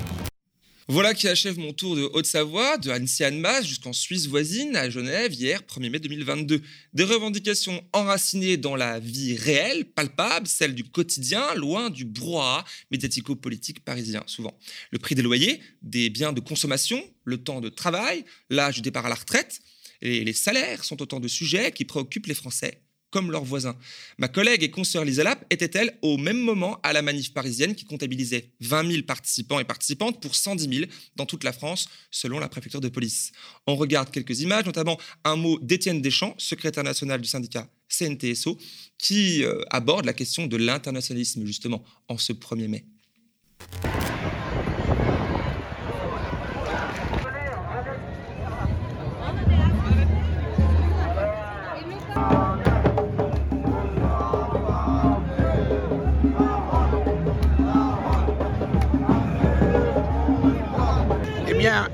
[0.89, 5.63] Voilà qui achève mon tour de Haute-Savoie, de Annecy-Annemasse jusqu'en Suisse voisine, à Genève, hier,
[5.63, 6.61] 1er mai 2022.
[6.93, 13.85] Des revendications enracinées dans la vie réelle, palpable, celle du quotidien, loin du brouhaha médiatico-politique
[13.85, 14.59] parisien, souvent.
[14.91, 19.07] Le prix des loyers, des biens de consommation, le temps de travail, l'âge du départ
[19.07, 19.61] à la retraite,
[20.03, 23.77] et les salaires sont autant de sujets qui préoccupent les Français comme leurs voisins.
[24.19, 27.85] Ma collègue et consoeur Lisa Lap était-elle au même moment à la manif parisienne qui
[27.85, 32.49] comptabilisait 20 000 participants et participantes pour 110 000 dans toute la France, selon la
[32.49, 33.31] préfecture de police.
[33.69, 38.59] On regarde quelques images, notamment un mot d'Étienne Deschamps, secrétaire national du syndicat CNTSO,
[38.99, 42.87] qui euh, aborde la question de l'internationalisme justement en ce 1er mai.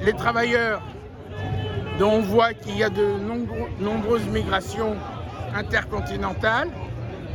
[0.08, 0.80] Les travailleurs
[1.98, 3.06] dont on voit qu'il y a de
[3.78, 4.96] nombreuses migrations
[5.54, 6.70] intercontinentales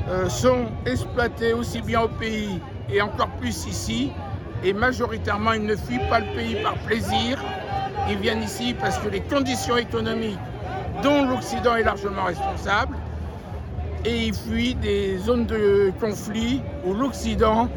[0.09, 2.59] euh, sont exploités aussi bien au pays
[2.89, 4.11] et encore plus ici.
[4.63, 7.37] Et majoritairement, ils ne fuient pas le pays par plaisir.
[8.09, 10.39] Ils viennent ici parce que les conditions économiques
[11.03, 12.97] dont l'Occident est largement responsable,
[14.03, 17.69] et ils fuient des zones de conflit où l'Occident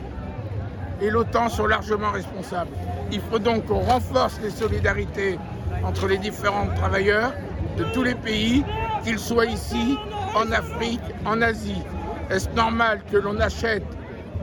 [1.00, 2.70] et l'OTAN sont largement responsables.
[3.12, 5.38] Il faut donc qu'on renforce les solidarités
[5.84, 7.32] entre les différents travailleurs
[7.76, 8.64] de tous les pays,
[9.04, 9.98] qu'ils soient ici,
[10.34, 11.82] en Afrique, en Asie.
[12.30, 13.84] Est-ce normal que l'on achète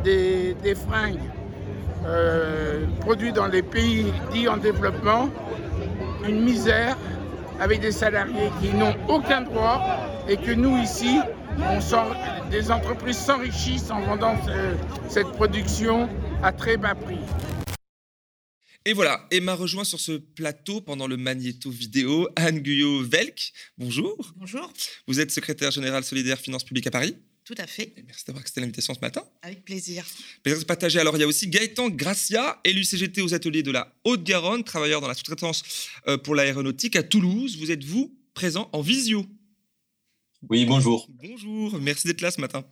[0.03, 0.55] des,
[0.87, 1.19] fringues
[2.05, 5.29] euh, produites dans les pays dits en développement,
[6.27, 6.97] une misère
[7.59, 9.81] avec des salariés qui n'ont aucun droit
[10.27, 11.19] et que nous ici,
[12.49, 14.35] des entreprises s'enrichissent en vendant
[15.07, 16.09] cette production
[16.43, 17.17] à très bas prix.
[18.85, 23.53] Et voilà, Emma rejoint sur ce plateau pendant le magnéto vidéo Anne Guyot-Velk.
[23.77, 24.33] Bonjour.
[24.35, 24.71] Bonjour.
[25.07, 27.15] Vous êtes secrétaire général solidaire Finances publiques à Paris.
[27.45, 27.93] Tout à fait.
[28.05, 29.23] merci d'avoir accepté l'invitation ce matin.
[29.41, 30.05] Avec plaisir.
[30.43, 30.99] Plaisir de partager.
[30.99, 34.99] Alors, il y a aussi Gaëtan Gracia, élu CGT aux ateliers de la Haute-Garonne, travailleur
[34.99, 35.63] dans la sous-traitance
[36.07, 37.57] euh, pour l'aéronautique à Toulouse.
[37.57, 39.25] Vous êtes, vous, présent en visio?
[40.49, 41.07] Oui, bonjour.
[41.09, 42.65] Bonjour, merci d'être là ce matin.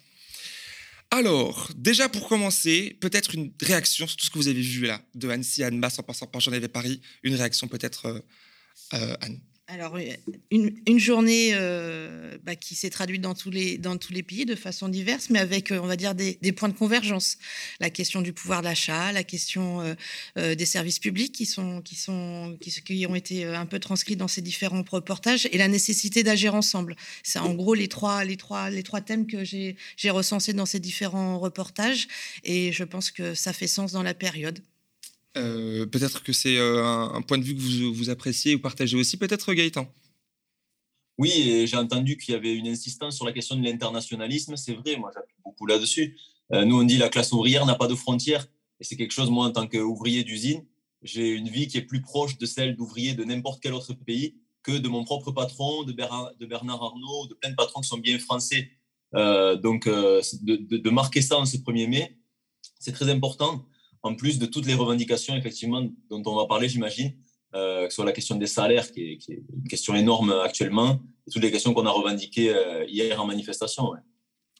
[1.13, 5.01] Alors, déjà pour commencer, peut-être une réaction sur tout ce que vous avez vu là,
[5.13, 7.01] de Annecy à Annemasse en passant par Genève et Paris.
[7.23, 8.19] Une réaction peut-être, euh,
[8.93, 9.41] euh, Anne?
[9.71, 10.01] Alors, euh,
[10.51, 14.55] une, journée euh, bah, qui s'est traduite dans tous, les, dans tous les pays de
[14.55, 17.37] façon diverse, mais avec, euh, on va dire, des, points de convergence.
[17.79, 19.95] La question du pouvoir d'achat, la question
[20.35, 24.41] des services publics qui, sont, qui, sont, qui, ont été un peu transcrits dans ces
[24.41, 26.97] différents reportages et la nécessité d'agir ensemble.
[27.23, 29.75] C'est en gros les trois, les trois, les trois thèmes que j'ai
[30.09, 32.09] recensés dans ces différents reportages
[32.43, 34.59] et je pense que ça fait sens dans la période.
[35.37, 38.97] Euh, peut-être que c'est euh, un, point de vue que vous, vous appréciez ou partagez
[38.97, 39.87] aussi, peut-être Gaëtan?
[41.17, 44.55] Oui, j'ai entendu qu'il y avait une insistance sur la question de l'internationalisme.
[44.57, 46.17] C'est vrai, moi j'appuie beaucoup là-dessus.
[46.51, 48.47] nous, on dit la classe ouvrière n'a pas de frontières.
[48.79, 50.65] Et c'est quelque chose, moi, en tant qu'ouvrier d'usine,
[51.03, 54.35] j'ai une vie qui est plus proche de celle d'ouvrier de n'importe quel autre pays
[54.63, 57.99] que de mon propre patron, de Bernard, de Arnault, de plein de patrons qui sont
[57.99, 58.71] bien français.
[59.13, 62.17] donc, de, de, marquer ça en ce 1er mai,
[62.79, 63.63] c'est très important,
[64.03, 67.13] en plus de toutes les revendications, effectivement, dont on va parler, j'imagine,
[67.53, 71.51] euh, sur la question des salaires, qui est, une question énorme actuellement, et toutes les
[71.51, 73.91] questions qu'on a revendiquées euh, hier en manifestation.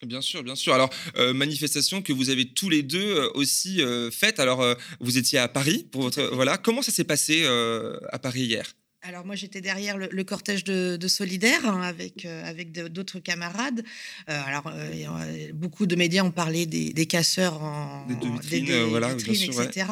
[0.06, 0.73] Bien sûr, bien sûr.
[0.73, 4.39] Alors, euh, manifestation que vous avez tous les deux aussi faite.
[4.39, 4.65] Alors,
[4.99, 6.23] vous étiez à Paris pour votre.
[6.34, 6.58] Voilà.
[6.58, 8.73] Comment ça s'est passé à Paris hier?
[9.04, 13.84] Alors moi j'étais derrière le, cortège de, Solidaire hein, avec euh, avec d'autres camarades.
[14.30, 19.88] Euh, alors euh, beaucoup de médias ont parlé des, casseurs en des, vitrines, voilà, etc.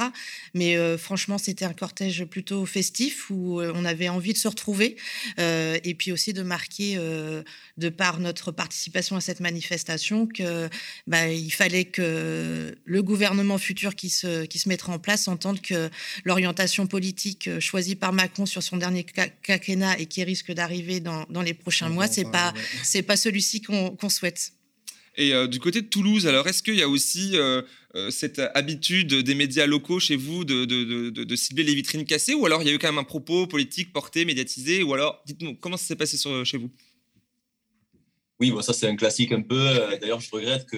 [0.54, 4.95] Mais franchement c'était un cortège plutôt festif où on avait envie de se retrouver
[5.38, 6.98] et puis aussi de marquer
[7.78, 10.69] de par notre participation à cette manifestation que
[11.08, 15.62] bah, il fallait que le gouvernement futur qui se qui se mettra en place entende
[15.62, 15.89] que
[16.24, 21.53] l'orientation politique choisie par Macron sur son dernier quinquennat et qui risque d'arriver dans, les
[21.53, 24.53] prochains mois, c'est pas c'est pas celui-ci qu'on souhaite.
[25.17, 27.62] Et euh, du côté de Toulouse, alors est-ce qu'il y a aussi euh,
[27.95, 32.33] euh, cette habitude des médias locaux chez vous de, de, de, cibler les vitrines cassées
[32.33, 35.21] ou alors il y a eu quand même un propos politique porté, médiatisé ou alors
[35.25, 36.71] dites-nous comment ça s'est passé sur, chez vous?
[38.39, 39.65] Oui, bon, ça c'est un classique un peu.
[39.99, 40.77] D'ailleurs, je regrette que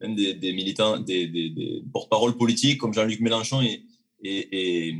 [0.00, 3.82] même des, militants, des, des, porte-paroles politiques comme Jean-Luc Mélenchon et,
[4.22, 4.96] et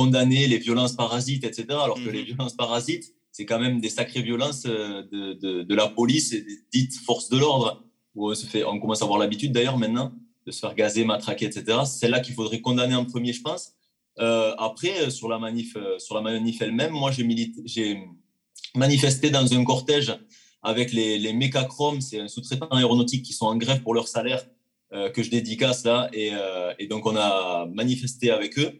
[0.00, 1.66] condamner les violences parasites, etc.
[1.86, 2.30] Alors que les mhm.
[2.30, 6.58] violences parasites, c'est quand même des sacrées violences euh, de, de, la police et des
[6.72, 7.84] dites forces de l'ordre,
[8.14, 10.12] où on, se fait, on commence à avoir l'habitude d'ailleurs maintenant
[10.46, 11.80] de se faire gazer, matraquer, etc.
[11.84, 13.74] C'est là qu'il faudrait condamner en premier, je pense.
[14.20, 18.02] Euh, après, euh, sur la manif, sur la manif elle-même, moi, j'ai
[18.74, 20.16] manifesté dans un cortège
[20.62, 24.42] avec les, les Mécachromes, c'est un sous-traitant aéronautique qui sont en grève pour leur salaire,
[25.14, 26.10] que je dédicace là.
[26.12, 26.32] Et,
[26.80, 28.72] et, donc, on a manifesté avec eux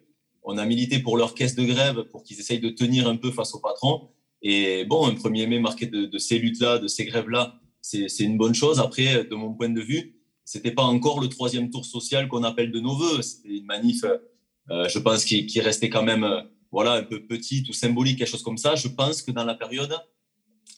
[0.42, 3.30] on a milité pour leur caisse de grève pour qu'ils essayent de tenir un peu
[3.30, 4.08] face au patron.
[4.42, 8.54] Et bon, un 1er mai marqué de, ces luttes-là, de ces grèves-là, c'est une bonne
[8.54, 8.80] chose.
[8.80, 12.72] Après, de mon point de vue, c'était pas encore le troisième tour social qu'on appelle
[12.72, 13.22] de nos voeux.
[13.22, 14.04] C'était une manif,
[14.70, 16.40] euh, je pense, qui, restait quand même euh,
[16.72, 18.74] voilà, un peu petite ou symbolique, quelque chose comme ça.
[18.74, 19.94] Je pense que dans la période,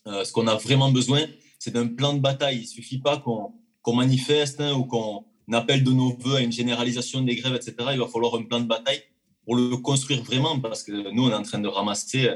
[0.08, 1.24] euh, ce qu'on a vraiment besoin,
[1.58, 2.60] c'est d'un plan de bataille.
[2.62, 7.22] Il suffit pas qu'on manifeste hein, ou qu'on appelle de nos voeux à une généralisation
[7.22, 7.74] des grèves, etc.
[7.92, 9.02] Il va falloir un plan de bataille
[9.44, 12.30] pour le construire vraiment, parce que nous, on est en train de ramasser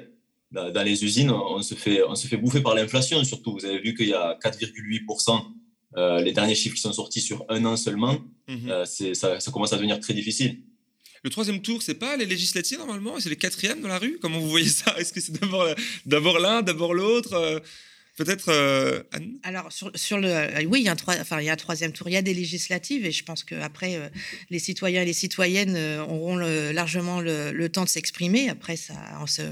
[0.52, 3.52] dans les usines, on se fait, on se fait bouffer par l'inflation surtout.
[3.52, 5.44] Vous avez vu qu'il y a 4,8%,
[5.96, 8.70] euh, les derniers chiffres qui sont sortis sur un an seulement, mhm.
[8.70, 10.60] euh, ça, ça, commence à devenir très difficile.
[11.24, 14.18] Le troisième tour, c'est pas les législatives normalement, c'est les quatrièmes dans la rue?
[14.20, 14.96] Comment vous voyez ça?
[14.98, 15.32] Est-ce que c'est
[16.06, 17.60] d'abord l'un, d'abord l'autre euh?
[18.16, 19.02] Peut-être euh,
[19.42, 21.56] Alors sur, sur le euh, oui, il y a un enfin il y a un
[21.56, 24.08] troisième tour, il y a des législatives et je pense que après euh,
[24.48, 25.76] les citoyens et les citoyennes
[26.08, 28.48] auront largement le, temps de s'exprimer.
[28.48, 28.94] Après ça,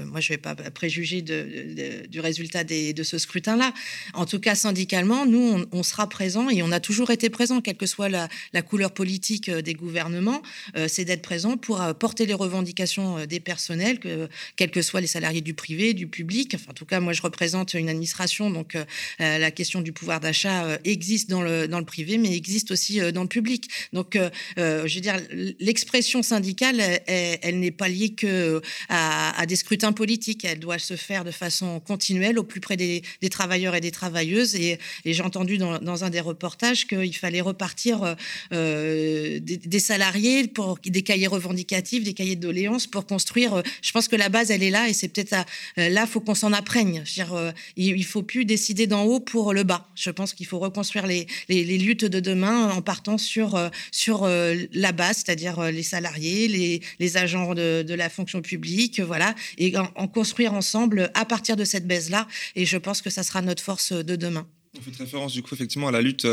[0.05, 3.71] moi je vais pas préjuger du résultat de ce scrutin-là.
[4.15, 7.77] En tout cas syndicalement, nous on, sera présent et on a toujours été présent, quelle
[7.77, 10.41] que soit la, la couleur politique des gouvernements,
[10.87, 15.41] c'est d'être présent pour porter les revendications des personnels, que, quels que soient les salariés
[15.41, 16.53] du privé, du public.
[16.55, 18.85] Enfin, en tout cas, moi je représente une administration donc euh,
[19.21, 22.71] euh, la question du pouvoir d'achat euh, existe dans le, dans le privé, mais existe
[22.71, 23.69] aussi dans le public.
[23.93, 24.17] Donc,
[24.57, 25.19] je veux dire,
[25.59, 30.45] l'expression syndicale, elle, n'est pas liée que à, des scrutins politiques.
[30.45, 34.55] Elle doit se faire de façon continuelle au plus près des, travailleurs et des travailleuses.
[34.55, 38.15] Et, j'ai entendu dans, un des reportages qu'il fallait repartir
[38.51, 43.61] des, salariés pour des cahiers revendicatifs, des cahiers de doléances pour construire.
[43.81, 45.35] je pense que la base, elle est là et c'est peut-être
[45.77, 47.03] là, faut qu'on s'en apprenne.
[47.05, 49.89] Je veux dire, il, il faut plus décider d'en haut pour le bas.
[49.95, 54.23] Je pense qu'il faut reconstruire les, les, luttes de demain en partant sur, euh, sur
[54.23, 58.99] euh, la base, c'est-à-dire euh, les salariés, les, les agents de, de, la fonction publique,
[58.99, 62.27] voilà, et en, construire ensemble à partir de cette base-là.
[62.55, 64.47] Et je pense que ça sera notre force de demain.
[64.77, 66.27] On fait référence du coup effectivement à la lutte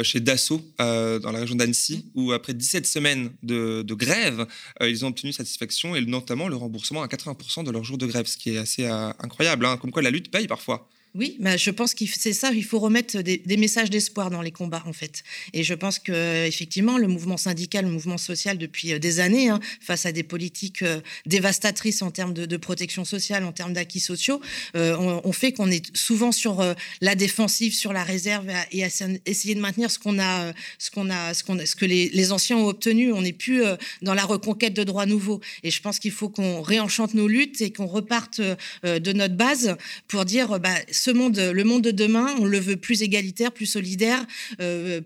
[0.00, 4.46] chez Dassault dans la région d'Annecy, où après 17 semaines de, de grève,
[4.80, 8.26] ils ont obtenu satisfaction et notamment le remboursement à 80% de leur jour de grève,
[8.26, 9.66] ce qui est assez incroyable.
[9.66, 10.88] Hein, comme quoi la lutte paye parfois.
[11.16, 12.52] Oui, mais je pense que c'est ça.
[12.52, 15.24] Il faut remettre des, messages d'espoir dans les combats, en fait.
[15.52, 19.48] Et je pense que effectivement, le mouvement syndical, le mouvement social, depuis euh, des années,
[19.48, 23.98] hein, face à des politiques euh, dévastatrices en termes de, protection sociale, en termes d'acquis
[23.98, 24.40] sociaux,
[24.76, 26.62] euh, on, fait qu'on est souvent sur
[27.00, 28.88] la défensive, sur la réserve, et à,
[29.26, 32.58] essayer de maintenir ce qu'on a, ce qu'on a, ce qu'on, ce que les, anciens
[32.58, 33.12] ont obtenu.
[33.12, 33.62] On n'est plus
[34.02, 35.40] dans la reconquête de droits nouveaux.
[35.64, 38.40] Et je pense qu'il faut qu'on réenchante nos luttes et qu'on reparte
[38.84, 42.76] de notre base pour dire, bah, ce monde, le monde de demain, on le veut
[42.76, 44.26] plus égalitaire, plus solidaire,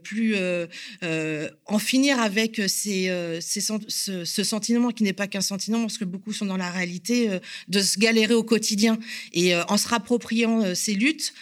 [0.03, 0.35] plus
[1.67, 6.47] en finir avec ces, ce, sentiment qui n'est pas qu'un sentiment, parce que beaucoup sont
[6.47, 8.99] dans la réalité de se galérer au quotidien.
[9.33, 11.33] Et en se rappropriant ces luttes,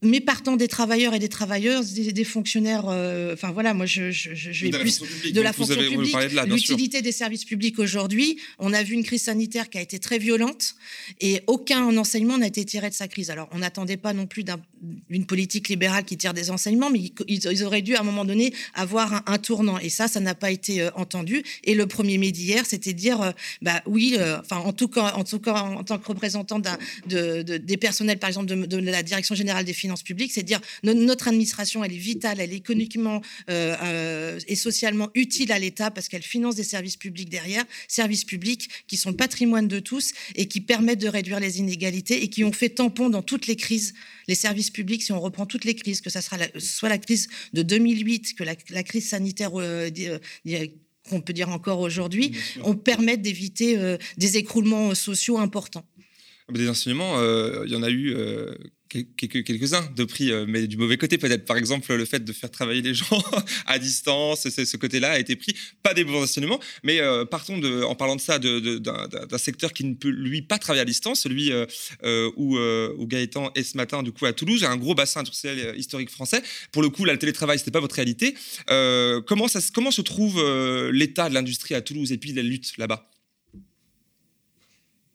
[0.00, 4.32] mais partant des travailleurs et des travailleuses, des, fonctionnaires, euh, enfin voilà, moi je, je,
[4.32, 8.38] je vais plus de la fonction publique, l'utilité des services publics aujourd'hui.
[8.60, 10.76] On a vu une crise sanitaire qui a été très violente
[11.20, 13.30] et aucun enseignement n'a été tiré de sa crise.
[13.30, 14.44] Alors on n'attendait pas non plus
[15.10, 18.54] d'une politique libérale qui tire des enseignements, mais ils, auraient dû à un moment donné
[18.74, 21.42] avoir un, tournant et ça, ça n'a pas été euh, entendu.
[21.64, 23.30] Et le premier mai d'hier, c'était dire, euh,
[23.62, 27.56] bah oui, enfin en tout cas, en tout cas en, tant que représentant de, de,
[27.56, 31.28] des personnels, par exemple de, de la direction générale des finances publiques, c'est dire notre
[31.28, 33.20] administration, elle est vitale, elle est économiquement
[33.50, 38.24] euh, euh, et socialement utile à l'État parce qu'elle finance des services publics derrière, services
[38.24, 42.28] publics qui sont le patrimoine de tous et qui permettent de réduire les inégalités et
[42.28, 43.94] qui ont fait tampon dans toutes les crises.
[44.26, 47.28] Les services publics, si on reprend toutes les crises, que ça sera soit la crise
[47.52, 49.88] de 2008, que la, crise sanitaire euh,
[51.08, 55.86] qu'on peut dire encore aujourd'hui, on permet d'éviter des écroulements sociaux importants.
[56.52, 57.16] Des enseignements,
[57.64, 58.14] il y en a eu
[58.88, 61.44] quelques-uns de prix, euh, mais du mauvais côté peut-être.
[61.44, 63.22] Par exemple, le fait de faire travailler les gens
[63.66, 65.54] à distance, ce côté-là a été pris.
[65.82, 69.94] Pas des bons enseignements, mais euh, partons en parlant de ça, d'un secteur qui ne
[69.94, 74.12] peut lui pas travailler à distance, celui euh, où, où, Gaëtan est ce matin du
[74.12, 76.42] coup à Toulouse, un gros bassin industriel historique français.
[76.72, 78.34] Pour le coup, là, le télétravail, c'était pas votre réalité.
[79.26, 80.42] comment, ça, comment se trouve
[80.92, 83.10] l'état de l'industrie à Toulouse et puis la lutte là-bas?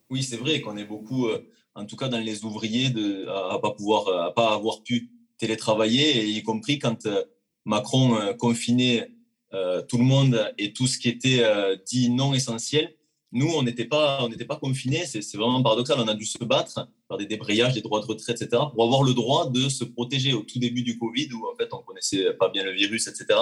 [0.09, 1.27] Oui, c'est vrai qu'on est beaucoup
[1.75, 6.25] en tout cas dans les ouvriers, de, à, pas pouvoir, à pas avoir pu télétravailler,
[6.25, 7.23] y compris quand euh,
[7.65, 9.09] Macron euh, confinait
[9.53, 11.43] euh, tout le monde et tout ce qui était
[11.85, 12.95] dit non essentiel.
[13.31, 15.05] Nous, on n'était pas, on n'était pas confinés.
[15.05, 15.99] C'est, vraiment paradoxal.
[15.99, 19.03] On a dû se battre par des débrayages, des droits de retraite, etc., pour avoir
[19.03, 22.33] le droit de se protéger au tout début du Covid, où en fait on connaissait
[22.33, 23.39] pas bien le virus, etc.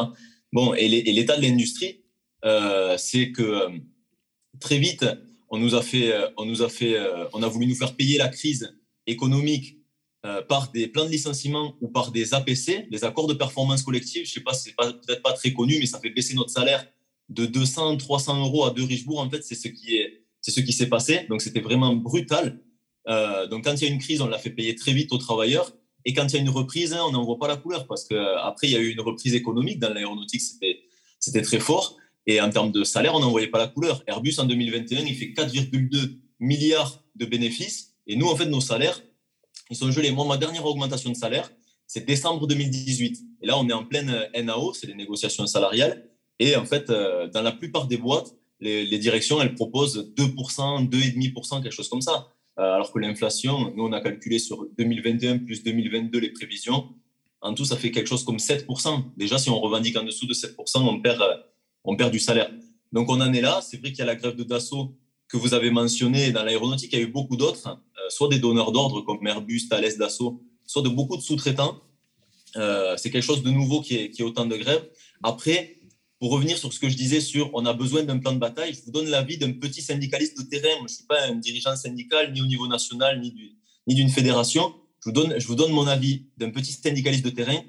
[0.54, 2.04] Bon, et, l'état de l'industrie,
[2.98, 3.67] c'est que
[4.60, 5.06] très vite,
[5.51, 7.95] on nous a fait, euh, on nous a fait, euh, on a voulu nous faire
[7.95, 8.73] payer la crise
[9.05, 9.77] économique
[10.25, 14.25] euh, par des plans de licenciement ou par des APC, les accords de performance collective.
[14.25, 16.87] Je sais pas, c'est peut-être pas très connu, mais ça fait baisser notre salaire
[17.27, 19.19] de 200, 300 euros à deux Richebourg.
[19.19, 21.25] En fait, c'est ce qui est, c'est ce qui s'est passé.
[21.29, 22.61] Donc, c'était vraiment brutal.
[23.05, 25.71] donc, quand il y a une crise, on l'a fait payer très vite aux travailleurs.
[26.05, 28.05] Et quand il y a une reprise, hein, on n'en voit pas la couleur parce
[28.05, 30.81] qu'après, il y a eu une reprise économique dans l'aéronautique, c'était,
[31.19, 31.97] c'était très fort.
[32.27, 34.03] Et en termes de salaire, on n'en voyait pas la couleur.
[34.07, 37.95] Airbus, en 2021, il fait 4,2 milliards de bénéfices.
[38.07, 39.01] Et nous, en fait, nos salaires,
[39.69, 40.12] ils sont gelés.
[40.12, 41.51] Moi, ma dernière augmentation de salaire,
[41.88, 43.19] c'est décembre 2018.
[43.41, 46.10] Et là, on est en pleine euh, NAO, c'est les négociations salariales.
[46.39, 51.63] Et en fait, euh, dans la plupart des boîtes, les, directions, elles proposent 2%, 2,5%,
[51.63, 52.27] quelque chose comme ça.
[52.60, 56.89] Euh, alors que l'inflation, nous, on a calculé sur 2021 plus 2022 les prévisions.
[57.41, 59.03] En tout, ça fait quelque chose comme 7%.
[59.17, 61.21] Déjà, si on revendique en dessous de 7%, on perd
[61.84, 62.52] on perd du salaire.
[62.91, 63.62] Donc on en est là.
[63.62, 64.96] C'est vrai qu'il y a la grève de Dassault
[65.28, 66.91] que vous avez mentionnée dans l'aéronautique.
[66.94, 70.41] Il y a eu beaucoup d'autres, euh, soit des donneurs d'ordre comme Airbus, Thales, Dassault,
[70.65, 71.82] soit de beaucoup de sous-traitants.
[72.58, 74.86] Euh, c'est quelque chose de nouveau qui est, qui est autant de grèves.
[75.24, 75.78] Après,
[76.20, 78.74] pour revenir sur ce que je disais sur on a besoin d'un plan de bataille,
[78.74, 80.76] je vous donne l'avis d'un petit syndicaliste de terrain.
[80.80, 83.34] je ne suis pas un dirigeant syndical, ni au niveau national, ni,
[83.88, 84.74] d'une fédération.
[85.04, 87.60] Je vous, donne, mon avis d'un petit syndicaliste de terrain.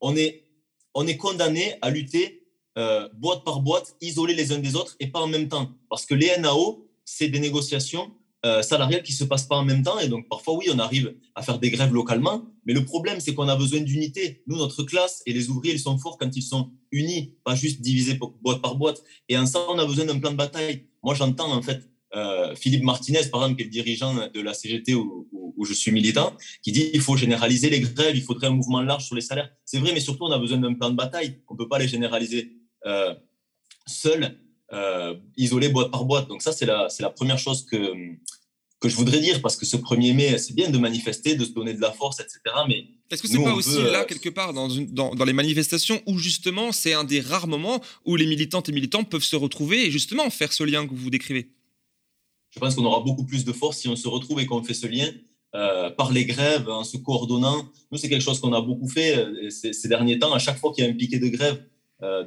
[0.00, 2.43] On est condamné à lutter
[2.76, 5.70] euh, boîte par boîte, isolés les uns des autres et pas en même temps.
[5.88, 8.10] Parce que les NAO, c'est des négociations
[8.44, 9.98] euh, salariales qui ne se passent pas en même temps.
[10.00, 12.44] Et donc, parfois, oui, on arrive à faire des grèves localement.
[12.66, 14.42] Mais le problème, c'est qu'on a besoin d'unité.
[14.46, 17.80] Nous, notre classe et les ouvriers, ils sont forts quand ils sont unis, pas juste
[17.80, 19.02] divisés boîte par boîte.
[19.30, 20.86] Et ensemble, on a besoin d'un plan de bataille.
[21.02, 24.52] Moi, j'entends, en fait, euh, Philippe Martinez, par exemple, qui est le dirigeant de la
[24.52, 28.48] CGT où, où, je suis militant, qui dit il faut généraliser les grèves, il faudrait
[28.48, 29.50] un mouvement large sur les salaires.
[29.64, 31.40] C'est vrai, mais surtout, on a besoin d'un plan de bataille.
[31.48, 33.14] On ne peut pas les généraliser euh,
[33.86, 34.38] seul,
[34.72, 36.28] euh, isolé boîte par boîte.
[36.28, 37.92] Donc ça, c'est la, c'est la première chose que,
[38.80, 41.52] que je voudrais dire, parce que ce 1er mai, c'est bien de manifester, de se
[41.52, 42.40] donner de la force, etc.
[42.68, 46.02] Mais est-ce que c'est pas aussi là, euh, quelque part, dans, dans, dans, les manifestations,
[46.06, 49.86] où justement, c'est un des rares moments où les militantes et militants peuvent se retrouver
[49.86, 51.50] et justement faire ce lien que vous décrivez?
[52.50, 54.74] Je pense qu'on aura beaucoup plus de force si on se retrouve et qu'on fait
[54.74, 55.10] ce lien.
[55.96, 57.68] par les grèves, en se coordonnant.
[57.92, 60.32] Nous, c'est quelque chose qu'on a beaucoup fait ces, ces, derniers temps.
[60.32, 61.64] À chaque fois qu'il y a un piqué de grève,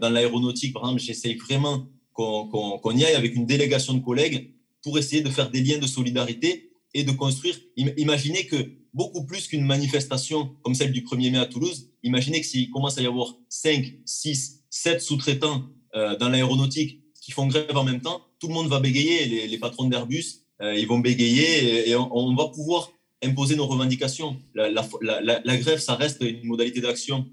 [0.01, 4.97] dans l'aéronautique, par exemple, j'essaye vraiment qu'on y aille avec une délégation de collègues pour
[4.97, 7.55] essayer de faire des liens de solidarité et de construire.
[7.75, 8.55] Imaginez que
[8.93, 12.97] beaucoup plus qu'une manifestation comme celle du 1er mai à Toulouse, imaginez que s'il commence
[12.97, 15.65] à y avoir 5, 6, 7 sous-traitants
[15.95, 19.47] euh, dans l'aéronautique qui font grève en même temps, tout le monde va bégayer.
[19.47, 22.91] Les, patrons d'Airbus, euh, ils vont bégayer et, on, va pouvoir
[23.23, 24.37] imposer nos revendications.
[24.55, 27.27] La, grève, ça reste une modalité d'action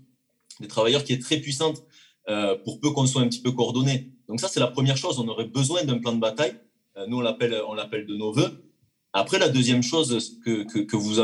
[0.60, 1.82] des travailleurs qui est très puissante
[2.28, 4.10] euh, pour peu qu'on soit un petit peu coordonné.
[4.28, 5.18] Donc ça, c'est la première chose.
[5.18, 6.54] On aurait besoin d'un plan de bataille.
[6.96, 8.64] Euh, nous, on l'appelle, on l'appelle de nos voeux.
[9.12, 11.14] Après, la deuxième chose que, que, que, vous,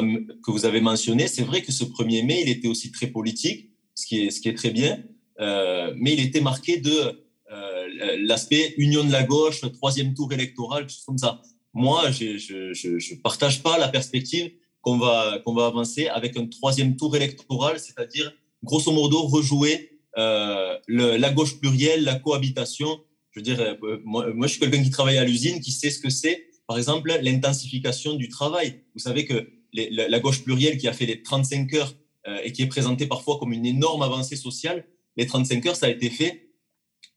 [0.44, 3.70] que vous avez mentionné, c'est vrai que ce 1er mai, il était aussi très politique,
[3.96, 5.03] ce qui est, ce qui est très bien,
[5.40, 10.86] euh, mais il était marqué de euh, l'aspect union de la gauche, troisième tour électoral,
[10.86, 11.42] tout comme ça.
[11.74, 16.96] Moi, je ne partage pas la perspective qu'on va, qu'on va avancer avec un troisième
[16.96, 18.32] tour électoral, c'est-à-dire,
[18.62, 23.01] grosso modo, rejouer euh, la gauche plurielle, la cohabitation.
[23.31, 26.01] Je veux dire, euh, moi, je suis quelqu'un qui travaille à l'usine, qui sait ce
[26.01, 28.83] que c'est, par exemple, l'intensification du travail.
[28.95, 31.95] Vous savez que la, gauche plurielle qui a fait les 35 heures
[32.27, 34.85] euh, et qui est présentée parfois comme une énorme avancée sociale,
[35.17, 36.51] les 35 heures, ça a été fait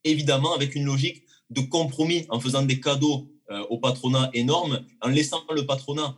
[0.04, 3.30] évidemment avec une logique de compromis en faisant des cadeaux
[3.70, 6.18] au patronat énormes, en laissant le patronat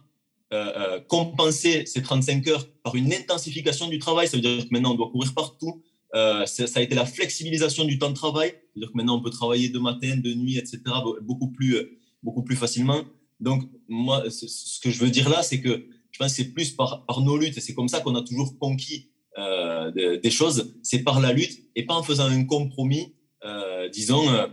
[1.08, 4.28] compenser ces 35 heures par une intensification du travail.
[4.28, 5.84] Ça veut dire que maintenant, on doit courir partout.
[6.14, 8.50] Ça a été la flexibilisation du temps de travail.
[8.50, 10.80] Ça veut dire que maintenant, on peut travailler de matin, de nuit, etc.,
[11.22, 13.04] beaucoup plus, beaucoup plus facilement.
[13.40, 16.72] Donc, moi, ce que je veux dire là, c'est que je pense que c'est plus
[16.72, 21.20] par, nos luttes, et c'est comme ça qu'on a toujours conquis des choses, c'est par
[21.20, 24.48] la lutte et pas en faisant un compromis euh, disons, euh,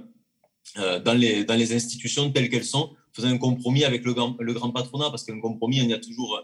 [0.78, 4.36] euh, dans, les, dans les institutions telles qu'elles sont, faisant un compromis avec le grand,
[4.38, 6.40] le grand patronat, parce qu'un compromis, il y a toujours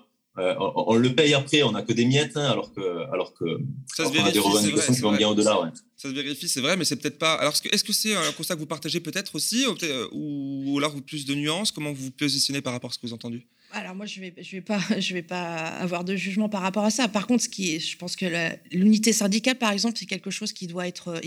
[0.58, 3.44] on, le paye après, on n'a que des miettes, hein, alors que, alors que
[3.94, 5.60] ça se vérifie, a des revendications qui vont bien au-delà.
[5.60, 5.68] Ouais.
[5.96, 7.34] Ça se vérifie, c'est vrai, mais c'est peut-être pas.
[7.34, 9.74] Alors, est-ce que c'est un constat que vous partagez peut-être aussi, ou,
[10.12, 13.06] ou, ou alors plus de nuances Comment vous vous positionnez par rapport à ce que
[13.06, 15.44] vous avez entendu alors moi, je vais, pas,
[15.80, 17.08] avoir de jugement par rapport à ça.
[17.08, 18.26] Par contre, ce qui est, je pense que
[18.72, 21.20] l'unité syndicale, par exemple, c'est quelque chose qui doit être,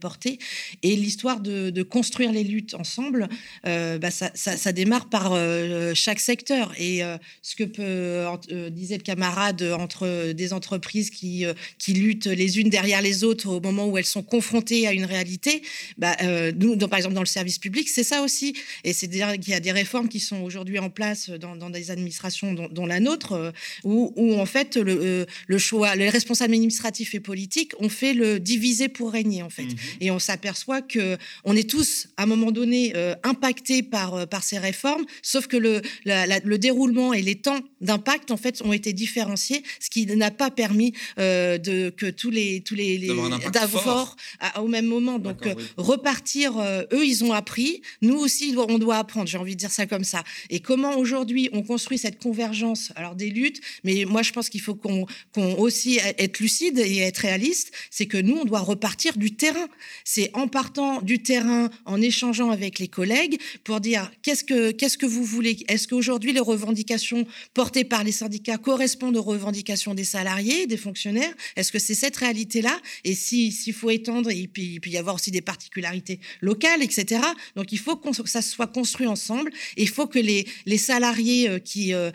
[0.00, 0.38] porté.
[0.82, 3.28] Et l'histoire de, construire les luttes ensemble,
[3.66, 6.72] euh, bah ça, démarre par euh, chaque secteur.
[6.78, 11.44] Et euh, ce que disait le camarade, entre des entreprises qui,
[11.78, 15.04] qui luttent les unes derrière les autres au moment où elles sont confrontées à une
[15.04, 15.62] réalité,
[15.96, 18.54] bah, par exemple dans le service public, c'est ça aussi.
[18.84, 21.70] Et c'est dire qu'il y a des réformes qui sont aujourd'hui en place dans, dans
[21.70, 23.50] des administrations, dont, la nôtre, euh,
[23.84, 28.14] où, où, en fait le, euh, le, choix, les responsables administratifs et politiques ont fait
[28.14, 29.64] le diviser pour régner en fait.
[29.64, 29.76] Mhm.
[30.00, 34.42] Et on s'aperçoit que on est tous à un moment donné euh, impactés par par
[34.42, 38.92] ces réformes, sauf que le, le déroulement et les temps d'impact en fait ont été
[38.92, 43.08] différenciés, ce qui n'a pas permis de que tous les tous les,
[43.52, 44.16] d'avoir
[44.56, 45.18] au même moment.
[45.18, 46.58] Donc repartir,
[46.92, 49.28] eux ils ont appris, nous aussi on doit apprendre.
[49.28, 50.24] J'ai envie de dire ça comme ça.
[50.50, 54.60] Et comment aujourd'hui on construit cette convergence, alors des luttes, mais moi je pense qu'il
[54.60, 55.06] faut qu'on
[55.36, 59.68] aussi être lucide et être réaliste, c'est que nous on doit repartir du terrain.
[60.02, 64.98] C'est en partant du terrain, en échangeant avec les collègues pour dire qu'est-ce que qu'est-ce
[64.98, 65.58] que vous voulez?
[65.68, 67.24] Est-ce qu'aujourd'hui les revendications
[67.54, 71.32] portées par les syndicats correspondent aux revendications des salariés, des fonctionnaires?
[71.54, 72.76] Est-ce que c'est cette réalité-là?
[73.04, 76.82] Et si s'il faut étendre, et puis il peut y avoir aussi des particularités locales,
[76.82, 77.20] etc.
[77.54, 79.52] Donc il faut que ça soit construit ensemble.
[79.76, 82.10] Et il faut que les les salariés euh, qui, euh,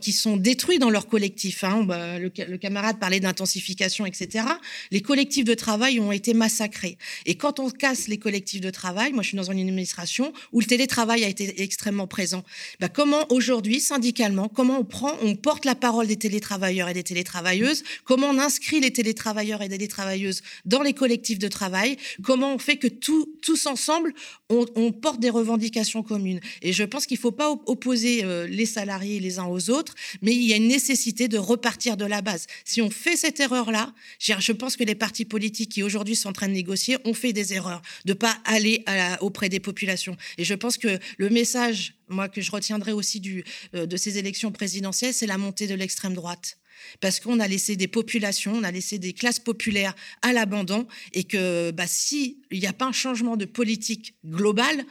[0.00, 1.62] qui sont détruits dans leur collectif.
[1.62, 1.84] Hein.
[1.84, 2.28] Bah, le,
[2.58, 4.44] camarade parlait d'intensification, etc.
[4.90, 6.98] Les collectifs de travail ont été massacrés.
[7.24, 10.60] Et quand on casse les collectifs de travail, moi je suis dans une administration où
[10.60, 12.42] le télétravail a été extrêmement présent.
[12.80, 17.04] Bah, comment aujourd'hui, syndicalement, comment on prend, on porte la parole des télétravailleurs et des
[17.04, 22.54] télétravailleuses, comment on inscrit les télétravailleurs et des télétravailleuses dans les collectifs de travail, comment
[22.54, 24.12] on fait que tous ensemble,
[24.50, 26.40] on, on, porte des revendications communes?
[26.62, 29.94] Et je pense qu'il ne faut pas opposer euh, les salariés les uns aux autres,
[30.22, 32.46] mais il y a une nécessité de repartir de la base.
[32.64, 36.32] Si on fait cette erreur-là, je pense que les partis politiques qui aujourd'hui sont en
[36.32, 38.84] train de négocier ont fait des erreurs, de pas aller
[39.20, 40.16] auprès des populations.
[40.38, 43.44] Et je pense que le message, moi, que je retiendrai aussi du,
[43.74, 46.58] euh, de ces élections présidentielles, c'est la montée de l'extrême droite
[47.00, 51.24] parce qu'on a laissé des populations, on a laissé des classes populaires à l'abandon, et
[51.24, 54.84] que bah, s'il n'y a pas un changement de politique globale,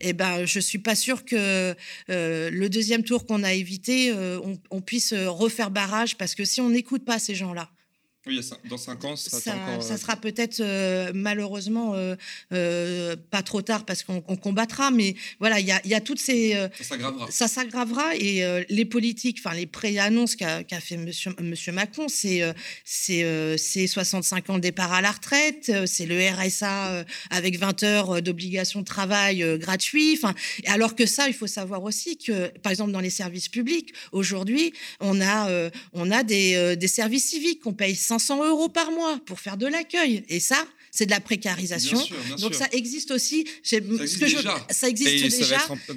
[0.00, 1.74] eh ben, je suis pas sûre que
[2.10, 6.44] euh, le deuxième tour qu'on a évité, euh, on, on, puisse refaire barrage, parce que
[6.44, 7.70] si on n'écoute pas ces gens-là,
[8.26, 12.16] oui, dans cinq ans, ça, ça, ça sera peut-être euh, malheureusement euh,
[12.52, 16.20] euh, pas trop tard parce qu'on combattra, mais voilà, il y a, y a, toutes
[16.20, 16.52] ces.
[16.52, 17.30] ça s'aggravera.
[17.30, 22.42] Ça s'aggravera et les politiques, enfin les pré-annonces qu'a fait Monsieur, Monsieur Macron, c'est
[22.84, 28.80] c'est 65 ans de départ à la retraite, c'est le RSA avec 20 heures d'obligation
[28.80, 30.18] de travail gratuit.
[30.22, 30.34] Enfin,
[30.66, 34.74] alors que ça, il faut savoir aussi que, par exemple, dans les services publics, aujourd'hui,
[35.00, 39.38] on a on a des, des services civiques qu'on paye 500 euros par mois pour
[39.38, 40.24] faire de l'accueil.
[40.28, 40.56] Et ça,
[40.90, 41.96] c'est de la précarisation.
[41.96, 43.46] Bien sûr, bien Donc ça existe aussi.
[43.62, 44.66] Ça existe ce que je- déjà.
[44.70, 45.22] ça existe Et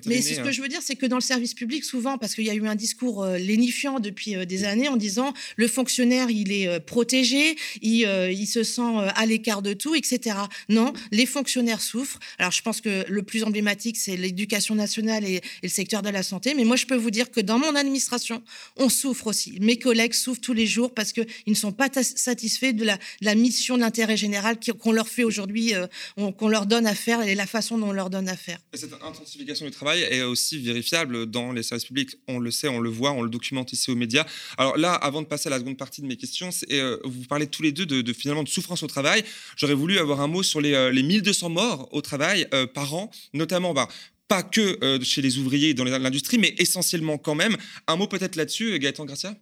[0.06, 0.44] mais ce hein.
[0.44, 2.54] que je veux dire, c'est que dans le service public, souvent, parce qu'il y a
[2.54, 6.68] eu un discours euh, lénifiant depuis euh, des années en disant le fonctionnaire, il est
[6.68, 8.82] euh, protégé, il, il se sent
[9.16, 10.36] à l'écart de tout, etc.
[10.70, 12.20] Non, les fonctionnaires souffrent.
[12.40, 16.10] Alors je pense que le plus emblématique, c'est l'éducation nationale et, et le secteur de
[16.10, 16.54] la santé.
[16.56, 18.42] Mais moi, je peux vous dire que dans mon administration,
[18.78, 19.58] on souffre aussi.
[19.62, 23.26] Mes collègues souffrent tous les jours parce qu'ils ne sont pas satisfaits de la, de
[23.26, 26.86] la mission de l'intérêt général qui- qu'on leur fait aujourd'hui, euh, on- qu'on leur donne
[26.86, 28.60] à faire et la façon dont on leur donne à faire.
[28.74, 32.12] Et Cette intensification du travail est aussi vérifiable dans les services publics.
[32.28, 34.26] On le sait, on le voit, on le documente ici aux médias.
[34.58, 37.24] Alors là, avant de passer à la seconde partie de mes questions, c'est, euh, vous
[37.26, 39.24] parlez tous les deux de, de, finalement de souffrance au travail.
[39.56, 42.94] J'aurais voulu avoir un mot sur les, euh, les 1200 morts au travail euh, par
[42.94, 43.88] an, notamment bah,
[44.28, 47.56] pas que euh, chez les ouvriers dans l'industrie, mais essentiellement quand même.
[47.88, 49.36] Un mot peut-être là-dessus, Gaëtan Gracia?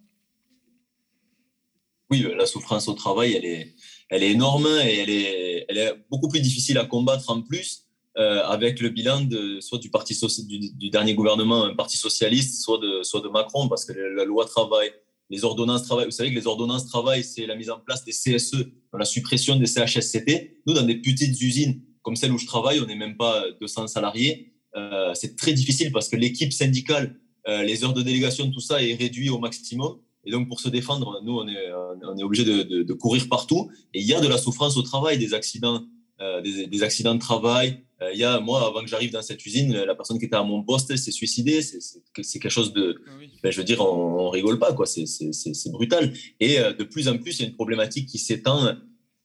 [2.10, 3.74] Oui, la souffrance au travail, elle est,
[4.12, 7.86] elle est énorme et elle est, elle est beaucoup plus difficile à combattre en plus
[8.18, 12.62] euh, avec le bilan de, soit du, parti du, du dernier gouvernement, un parti socialiste,
[12.62, 14.92] soit de, soit de Macron, parce que la, loi travail,
[15.30, 18.12] les ordonnances travail, vous savez que les ordonnances travail, c'est la mise en place des
[18.12, 20.58] CSE, la suppression des CHSCT.
[20.68, 23.88] Nous, dans des petites usines comme celle où je travaille, on n'est même pas 200
[23.88, 24.54] salariés.
[24.76, 28.84] Euh, c'est très difficile parce que l'équipe syndicale, euh, les heures de délégation, tout ça
[28.84, 29.98] est réduit au maximum.
[30.26, 31.72] Et donc, pour se défendre, nous, on est,
[32.04, 33.72] on est obligé de, de, de, courir partout.
[33.94, 35.84] Et il y a de la souffrance au travail, des accidents,
[36.22, 37.84] euh, des, des, accidents de travail.
[38.02, 40.36] Euh, il y a, moi, avant que j'arrive dans cette usine, la personne qui était
[40.36, 41.62] à mon poste s'est suicidée.
[41.64, 43.02] C'est quelque chose de,
[43.42, 44.86] ben, je veux dire, on, on rigole pas, quoi.
[44.86, 46.14] C'est brutal.
[46.40, 48.76] Et euh, de plus en plus, il y a une problématique qui s'étend,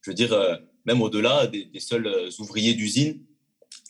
[0.01, 0.35] je veux dire,
[0.85, 3.19] même au-delà des, des, seuls ouvriers d'usine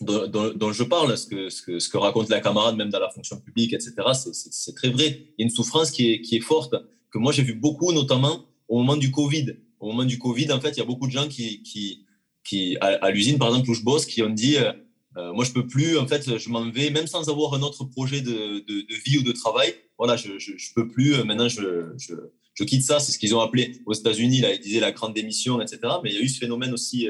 [0.02, 2.90] dont, dont, dont, je parle, ce que, ce, que, ce que raconte la camarade, même
[2.90, 3.94] dans la fonction publique, etc.
[4.12, 5.06] C'est très vrai.
[5.06, 6.74] Il y a une souffrance qui est, qui est forte
[7.10, 9.56] que moi j'ai vu beaucoup, notamment au moment du Covid.
[9.80, 12.04] Au moment du Covid, en fait, il y a beaucoup de gens qui, qui,
[12.44, 14.72] qui à, l'usine, par exemple, où je bosse, qui ont dit euh,
[15.16, 17.84] euh, Moi, je peux plus, en fait, je m'en vais, même sans avoir un autre
[17.84, 19.74] projet de, de, vie ou de travail.
[19.96, 22.14] Voilà, je, je peux plus, euh, maintenant, je, je,
[22.54, 22.98] je quitte ça.
[23.00, 25.80] C'est ce qu'ils ont appelé aux États-Unis, là, ils disaient la grande démission, etc.
[26.02, 27.08] Mais il y a eu ce phénomène aussi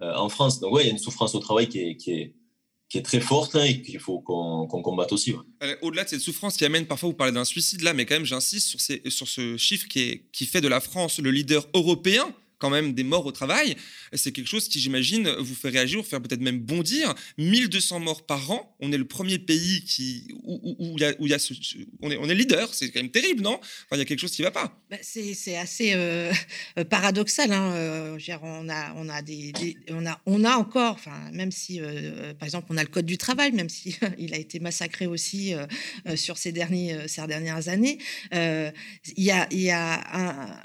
[0.00, 0.60] en France.
[0.60, 2.34] Donc, ouais, il y a une souffrance au travail qui est, qui est,
[2.88, 5.32] qui est très forte hein, et qu'il faut qu'on qu combatte aussi.
[5.32, 5.78] Ouais.
[5.82, 8.24] Au-delà de cette souffrance qui amène parfois, vous parlez d'un suicide là, mais quand même,
[8.24, 8.80] j'insiste sur,
[9.10, 12.94] sur ce chiffre qui, est, qui fait de la France le leader européen quand même
[12.94, 13.76] des morts au travail,
[14.12, 17.14] c'est quelque chose qui, j'imagine, vous fait réagir, vous fait peut-être même bondir.
[17.38, 21.54] 1200 morts par an, on est le premier pays qui, où, où, où y ce,
[22.00, 23.54] on, est, on est leader, c'est quand même terrible, non?
[23.54, 24.80] Enfin, Il y a quelque chose qui ne va pas.
[24.90, 26.32] Bah, c'est assez euh,
[26.90, 27.52] paradoxal.
[27.52, 27.72] Hein.
[27.74, 29.52] Euh, on, a, on, a des,
[29.90, 33.06] on, a, on a encore, enfin, même si, euh, par exemple, on a le Code
[33.06, 35.66] du travail, même si il a été massacré aussi euh,
[36.16, 37.98] sur ces, derniers, ces dernières années,
[38.32, 38.72] il
[39.16, 40.62] y a, y a un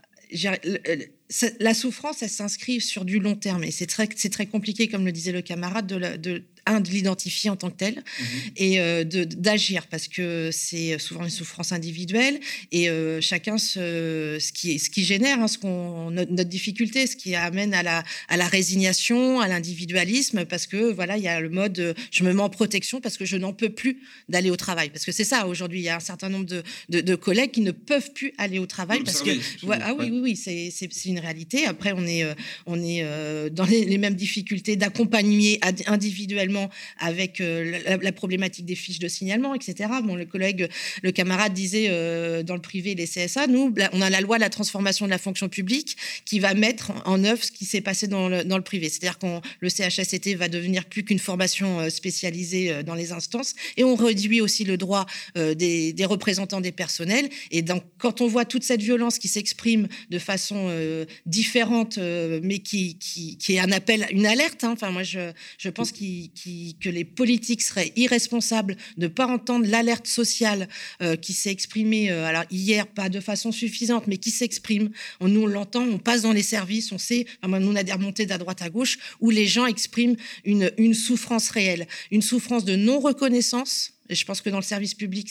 [1.59, 5.11] la souffrance, elle s'inscrit sur du long terme et c'est très, très compliqué, comme le
[5.11, 8.23] disait le camarade, de un, de l'identifier en tant que tel mmh.
[8.57, 12.39] et euh, d'agir parce que c'est souvent une souffrance individuelle
[12.71, 17.07] et euh, chacun se, ce, qui, ce qui génère hein, ce qu'on, notre, notre, difficulté,
[17.07, 21.27] ce qui amène à la, à la résignation, à l'individualisme parce que voilà, il y
[21.27, 23.99] a le mode euh, je me mets en protection parce que je n'en peux plus
[24.29, 24.89] d'aller au travail.
[24.89, 27.51] Parce que c'est ça, aujourd'hui, il y a un certain nombre de, de, de, collègues
[27.51, 29.31] qui ne peuvent plus aller au travail oui, parce que.
[29.65, 31.65] Ouais, ah oui, oui, oui, c'est, c'est, c'est une réalité.
[31.65, 32.25] Après, on est,
[32.65, 33.03] on est
[33.51, 36.50] dans les, les mêmes difficultés d'accompagner individuellement
[36.99, 39.89] avec euh, la, la, problématique des fiches de signalement, etc.
[40.03, 40.69] Bon, le collègue,
[41.01, 44.41] le camarade disait euh, dans le privé, les CSA, nous, on a la loi de
[44.41, 48.07] la transformation de la fonction publique qui va mettre en œuvre ce qui s'est passé
[48.07, 48.89] dans le, dans le privé.
[48.89, 49.27] C'est-à-dire que
[49.59, 54.41] le CHSCT va devenir plus qu'une formation euh, spécialisée dans les instances et on réduit
[54.41, 57.29] aussi le droit des, des, représentants des personnels.
[57.51, 62.59] Et donc, quand on voit toute cette violence qui s'exprime de façon euh, différente, mais
[62.59, 66.31] qui, qui, qui, est un appel, une alerte, hein, enfin, moi, je, je pense qu'il
[66.41, 70.67] qu que les politiques seraient irresponsables de ne pas entendre l'alerte sociale
[71.01, 74.89] euh, qui s'est exprimée euh, alors hier pas de façon suffisante mais qui s'exprime.
[75.19, 77.93] On nous l'entend on passe dans les services on sait enfin, nous on a des
[77.93, 80.15] remontées de droite à gauche où les gens expriment
[80.45, 84.93] une, une souffrance réelle une souffrance de non reconnaissance je pense que dans le service
[84.93, 85.29] public,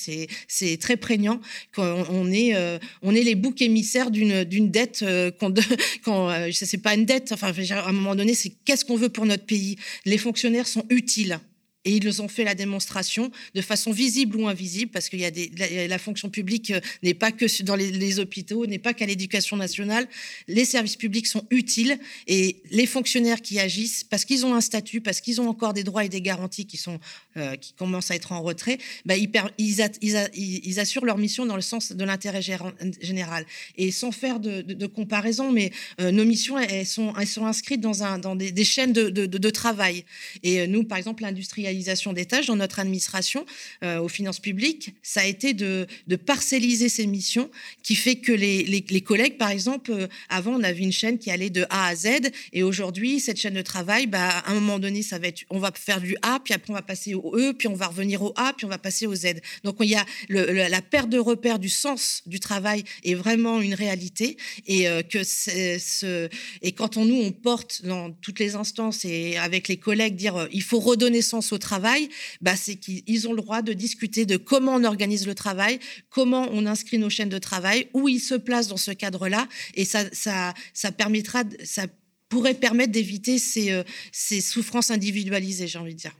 [0.48, 1.40] c'est très prégnant.
[1.74, 5.00] qu'on euh, on est les boucs émissaires d'une dette.
[5.02, 5.52] Euh, quand
[6.08, 7.32] euh, c'est pas une dette.
[7.32, 9.76] Enfin, à un moment donné, c'est qu'est-ce qu'on veut pour notre pays.
[10.04, 11.40] Les fonctionnaires sont utiles
[11.86, 15.88] Et ils ont fait la démonstration de façon visible ou invisible, parce qu'il y a
[15.88, 20.06] la, fonction publique euh, n'est pas que dans les, hôpitaux, n'est pas qu'à l'éducation nationale.
[20.46, 25.00] Les services publics sont utiles et les fonctionnaires qui agissent, parce qu'ils ont un statut,
[25.00, 27.00] parce qu'ils ont encore des droits et des garanties qui, sont,
[27.38, 28.76] euh, qui commencent à être en retrait,
[29.06, 33.46] bah, ils, assurent leur mission dans le sens de l'intérêt général.
[33.78, 38.92] Et sans faire de, comparaison, mais euh, nos missions, elles sont, inscrites dans, des, chaînes
[38.92, 40.04] de, de, travail.
[40.42, 41.69] Et nous, par exemple, l'industrie
[42.12, 43.44] des tâches dans notre administration
[43.82, 47.50] euh, aux finances publiques, ça a été de, de, parcelliser ces missions,
[47.82, 51.30] qui fait que les, les, collègues, par exemple, euh, avant, on avait une chaîne qui
[51.30, 54.78] allait de A à Z, et aujourd'hui, cette chaîne de travail, bah, à un moment
[54.78, 57.36] donné, ça va être, on va faire du A, puis après on va passer au
[57.36, 59.40] E, puis on va revenir au A, puis on va passer au Z.
[59.64, 63.74] Donc il y a la perte de repère du sens du travail est vraiment une
[63.74, 66.28] réalité, et euh, que ce,
[66.62, 70.48] et quand on nous on porte dans toutes les instances et avec les collègues dire
[70.52, 72.08] il faut redonner sens au travail,
[72.40, 75.78] bah, c'est qu'ils ont le droit de discuter de comment on organise le travail,
[76.10, 79.46] comment on inscrit nos chaînes de travail, où ils se placent dans ce cadre-là.
[79.74, 81.86] Et ça, ça, ça permettra, ça
[82.28, 86.14] pourrait permettre d'éviter ces, euh, ces souffrances individualisées, j'ai envie de dire.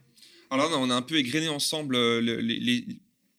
[0.50, 2.84] Alors on a un peu égrené ensemble euh, les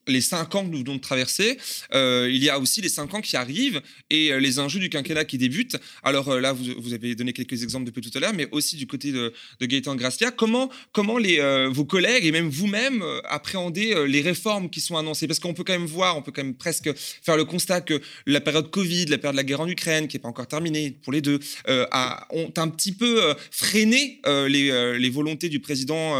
[0.07, 1.57] les cinq ans que nous venons de traverser,
[1.93, 4.89] euh, il y a aussi les cinq ans qui arrivent et euh, les enjeux du
[4.89, 5.77] quinquennat qui débutent.
[6.03, 8.87] Alors euh, là, vous, avez donné quelques exemples depuis tout à l'heure, mais aussi du
[8.87, 10.31] côté de, de Gaëtan Gracia.
[10.31, 11.39] Comment, comment les,
[11.69, 15.27] vos collègues et même vous-même appréhendez les réformes qui sont annoncées?
[15.27, 18.01] Parce qu'on peut quand même voir, on peut quand même presque faire le constat que
[18.25, 20.91] la période Covid, la période de la guerre en Ukraine, qui n'est pas encore terminée
[21.03, 26.15] pour les deux, ont un petit peu freiné les, les, volontés du président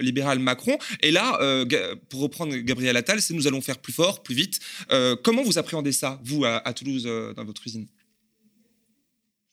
[0.00, 0.78] libéral Macron.
[1.02, 1.38] Et là,
[2.08, 4.60] pour reprendre Gabriel Attal, nous allons faire plus fort, plus vite.
[4.90, 7.86] Euh, comment vous appréhendez ça, vous, à, Toulouse, euh, dans votre usine?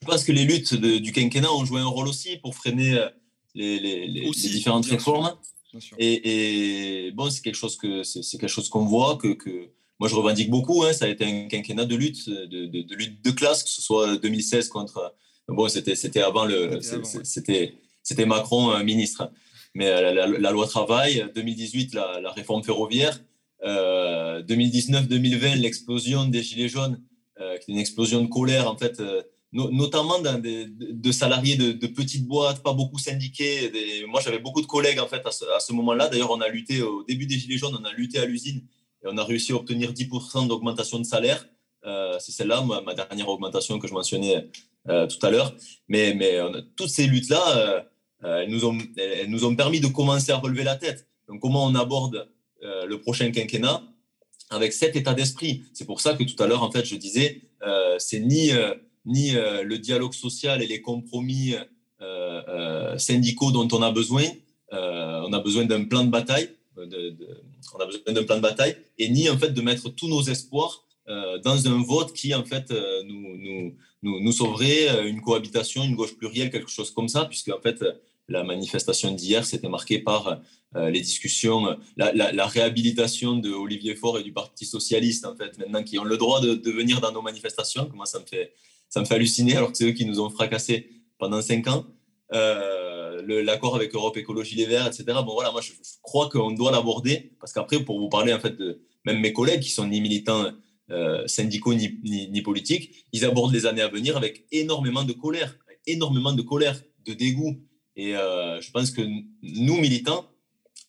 [0.02, 3.10] Je pense que les luttes du quinquennat ont joué un rôle aussi pour freiner euh,
[3.56, 5.34] les, différentes réformes.
[5.98, 10.16] Et, bon, c'est quelque chose que c'est quelque chose qu'on voit, que, que, moi je
[10.16, 10.84] revendique beaucoup.
[10.84, 10.94] Hein.
[10.94, 14.70] ça a été un quinquennat de lutte, de, lutte de classe, que ce soit 2016
[14.70, 15.16] contre.
[15.48, 16.80] Bon, c'était c'était avant le,
[17.24, 19.32] c'était c'était Macron ministre.
[19.74, 23.20] Mais la, loi travail, 2018 la, la réforme ferroviaire,
[23.64, 27.02] 2019-2020, euh, l'explosion des Gilets jaunes,
[27.40, 32.26] euh, qui est une explosion de colère, en fait, euh, notamment de, salariés de, petites
[32.28, 33.72] boîtes, pas beaucoup syndiqués.
[34.08, 36.10] moi, j'avais beaucoup de collègues, en fait, à ce, moment-là.
[36.10, 38.66] D'ailleurs, on a lutté au début des Gilets jaunes, on a lutté à l'usine
[39.04, 41.48] et on a réussi à obtenir 10% d'augmentation de salaire.
[42.20, 44.50] c'est celle-là, ma, dernière augmentation que je mentionnais
[44.86, 45.56] tout à l'heure.
[45.88, 46.38] Mais, mais
[46.76, 47.86] toutes ces luttes-là,
[48.24, 51.08] elles, nous ont, elles nous ont permis de commencer à relever la tête.
[51.30, 52.28] Donc, comment on aborde
[52.66, 53.84] euh, le prochain quinquennat
[54.50, 55.64] avec cet état d'esprit.
[55.74, 58.74] C'est pour ça que tout à l'heure, en fait, je disais, euh, c'est ni, euh,
[59.06, 61.54] ni le dialogue social et les compromis
[62.98, 64.26] syndicaux dont on a besoin.
[64.72, 66.50] on a besoin d'un plan de bataille.
[66.78, 70.24] On a besoin d'un plan de bataille et ni en fait de mettre tous nos
[70.24, 72.72] espoirs dans un vote qui en fait
[73.10, 73.38] nous,
[74.04, 77.84] nous, nous, sauverait une cohabitation, une gauche plurielle, quelque chose comme ça, puisque en fait
[78.28, 80.42] la manifestation d'hier s'était marquée par
[80.76, 85.84] euh, les discussions, la, réhabilitation de Olivier Faure et du Parti socialiste, en fait, maintenant
[85.84, 87.90] qui ont le droit de, venir dans nos manifestations.
[87.94, 88.54] Moi, ça me fait,
[88.90, 91.86] ça me fait halluciner, alors que c'est eux qui nous ont fracassés pendant cinq ans.
[92.34, 95.06] Euh, l'accord avec Europe Écologie Les Verts, etc.
[95.26, 95.72] Bon, voilà, moi, je,
[96.02, 99.62] crois qu'on doit l'aborder, parce qu'après, pour vous parler, en fait, de même mes collègues
[99.62, 100.52] qui sont ni militants
[100.92, 105.58] euh, syndicaux ni, politiques, ils abordent les années à venir avec énormément de colère,
[105.88, 107.58] énormément de colère, de dégoût.
[107.98, 109.02] Et je pense que
[109.42, 110.26] nous, militants,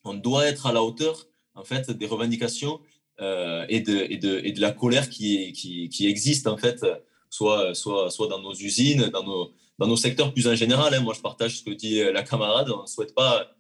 [0.05, 2.81] on doit être à la hauteur en fait des revendications
[3.21, 6.85] euh, et, de, et, de, et, de, la colère qui, qui, qui, existe en fait,
[7.31, 10.93] soit, soit, soit dans nos usines, dans nos, dans nos secteurs plus en général.
[10.95, 11.01] Hein.
[11.01, 12.71] Moi, je partage ce que dit la camarade.
[12.71, 13.57] On ne souhaite pas,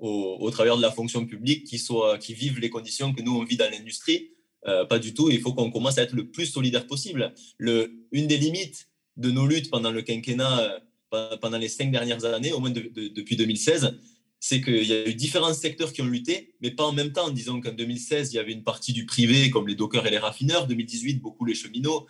[0.00, 1.80] au, travers de la fonction publique, qu'ils
[2.20, 4.30] qui vivent les conditions que nous, on vit dans l'industrie.
[4.66, 5.30] Euh, pas du tout.
[5.30, 7.32] Il faut qu'on commence à être le plus solidaire possible.
[7.58, 10.78] Le, une des limites de nos luttes pendant le quinquennat, euh,
[11.40, 13.98] pendant les cinq dernières années, au moins depuis 2016,
[14.38, 17.30] c'est qu'il y a eu différents secteurs qui ont lutté, mais pas en même temps.
[17.30, 20.18] Disons qu'en 2016, il y avait une partie du privé, comme les dockers et les
[20.18, 20.66] raffineurs.
[20.66, 22.06] 2018, beaucoup les cheminots.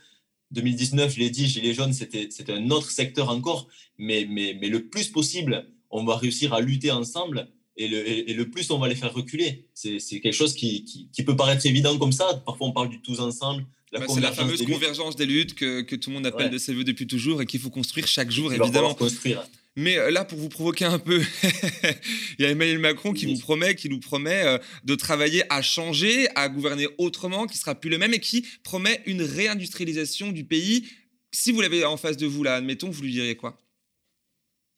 [0.53, 3.69] 2019, je l'ai dit, Gilets jaunes, c'était un autre secteur encore.
[3.99, 8.35] Mais, mais, mais le plus possible, on va réussir à lutter ensemble et le, et
[8.35, 9.69] le plus on va les faire reculer.
[9.75, 12.43] C'est quelque chose qui, qui, peut paraître évident comme ça.
[12.47, 13.67] Parfois, on parle du tous ensemble.
[13.93, 16.73] Bah, c'est la fameuse convergence des luttes que, que, tout le monde appelle de ses
[16.75, 18.95] voeux depuis toujours et qu'il faut construire chaque jour, évidemment.
[18.95, 19.45] Construire.
[19.77, 21.23] Mais euh, là, pour vous provoquer un peu,
[22.39, 25.63] il y a Emmanuel Macron qui vous promet, qui nous promet euh, de travailler à
[25.63, 30.45] changer, à gouverner autrement, qui sera plus le même et qui promet une réindustrialisation du
[30.45, 30.89] pays.
[31.33, 33.61] Si vous l'avez en face de vous là, admettons, vous lui diriez quoi?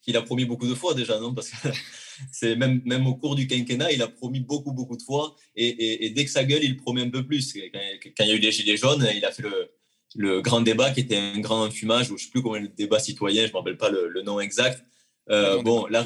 [0.03, 1.33] Qu'il a promis beaucoup de fois déjà, non?
[1.33, 1.69] Parce que
[2.31, 5.35] c'est même, même au cours du quinquennat, il a promis beaucoup, beaucoup de fois.
[5.55, 7.53] Et, dès que ça gueule, il promet un peu plus.
[7.53, 9.71] Quand, il y a eu les Gilets jaunes, il a fait le,
[10.15, 12.67] le grand débat qui était un grand fumage, ou je ne sais plus comment le
[12.67, 14.83] débat citoyen, je ne me rappelle pas le, nom exact.
[15.29, 16.03] Euh, bon, la,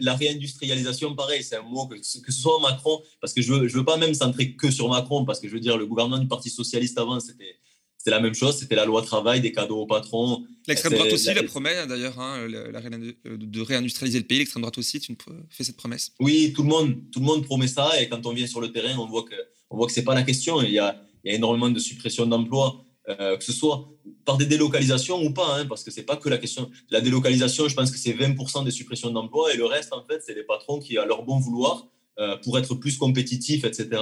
[0.00, 3.58] la, réindustrialisation, pareil, c'est un mot que, que, ce soit Macron, parce que je ne
[3.58, 5.86] veux, je veux pas même centrer que sur Macron, parce que je veux dire, le
[5.86, 7.56] gouvernement du Parti Socialiste avant, c'était
[8.04, 10.44] c'était la même chose, c'était la loi travail, des cadeaux aux patrons.
[10.68, 14.40] L'extrême droite aussi la, promet d'ailleurs hein, de réindustrialiser le pays.
[14.40, 15.16] L'extrême droite aussi tu
[15.48, 16.12] fais cette promesse?
[16.20, 18.70] Oui, tout le, monde, tout le monde promet ça et quand on vient sur le
[18.70, 19.34] terrain, on voit que,
[19.70, 20.60] on voit que ce n'est pas la question.
[20.60, 23.88] Il y, a, il y a énormément de suppression d'emplois, euh, que ce soit
[24.26, 26.70] par des délocalisations ou pas, hein, parce que ce n'est pas que la question.
[26.90, 30.20] La délocalisation, je pense que c'est 20% des suppressions d'emplois et le reste, en fait,
[30.26, 31.88] c'est les patrons qui, à leur bon vouloir,
[32.18, 33.98] euh, pour être plus compétitifs, etc.,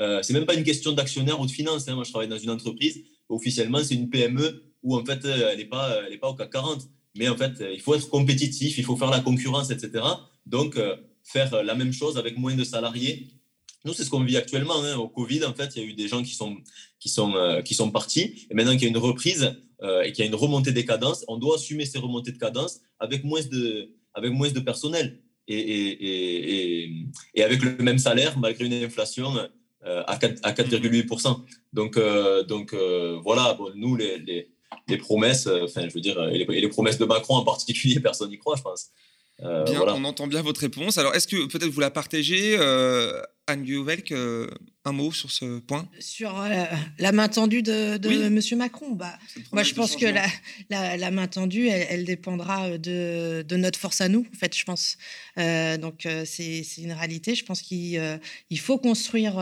[0.00, 1.88] euh, c'est même pas une question d'actionnaire ou de finance.
[1.88, 1.94] Hein.
[1.94, 5.58] Moi, je travaille dans une entreprise officiellement, c'est une PME où en fait, euh, elle
[5.58, 6.88] n'est pas, pas au CAC 40.
[7.16, 10.04] Mais en fait, euh, il faut être compétitif, il faut faire la concurrence, etc.
[10.46, 13.28] Donc, euh, faire la même chose avec moins de salariés.
[13.84, 14.82] Nous, c'est ce qu'on vit actuellement.
[14.82, 14.96] Hein.
[14.96, 16.56] Au Covid, en fait, il y a eu des gens qui sont,
[16.98, 18.46] qui sont, qui sont partis.
[18.50, 19.54] Et maintenant qu'il y a une reprise
[20.04, 22.80] et qu'il y a une remontée des cadences, on doit assumer ces remontées de cadences
[22.98, 25.22] avec moins de, avec moins de personnel.
[25.46, 26.90] Et, et,
[27.34, 29.32] et, avec le même salaire, malgré une inflation
[29.84, 31.40] à 4,8%.
[31.72, 34.18] donc, euh, donc euh, voilà, bon, nous, les,
[34.88, 38.38] les, promesses, enfin, je veux dire, et les, promesses de Macron en particulier, personne n'y
[38.38, 38.90] croit, je pense.
[39.40, 40.98] bien, on entend bien votre réponse.
[40.98, 42.56] Alors, est-ce que peut-être vous la partagez,
[43.48, 44.12] Anne Guyovelk,
[44.88, 45.88] un mot sur ce point?
[46.00, 46.64] Sur euh,
[46.98, 48.40] la main tendue de, de M.
[48.56, 49.18] Macron bah,
[49.52, 54.08] Moi, je pense que la, la, main tendue, elle, dépendra de, de, notre force à
[54.08, 54.96] nous, en fait, je pense.
[55.38, 57.34] Euh, donc, euh, c'est une réalité.
[57.34, 58.00] Je pense qu'il
[58.50, 59.38] il faut construire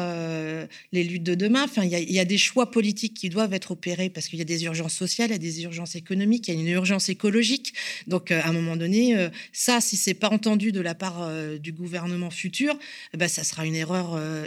[0.93, 1.65] les luttes de demain.
[1.65, 4.29] Enfin, il y, a, il y, a, des choix politiques qui doivent être opérés parce
[4.29, 6.61] qu'il y a des urgences sociales, il y a des urgences économiques, il y a
[6.61, 7.75] une urgence écologique.
[8.07, 12.31] Donc, à un moment donné, ça, si c'est pas entendu de la part du gouvernement
[12.31, 12.77] futur,
[13.17, 13.96] bah, ça sera une erreur,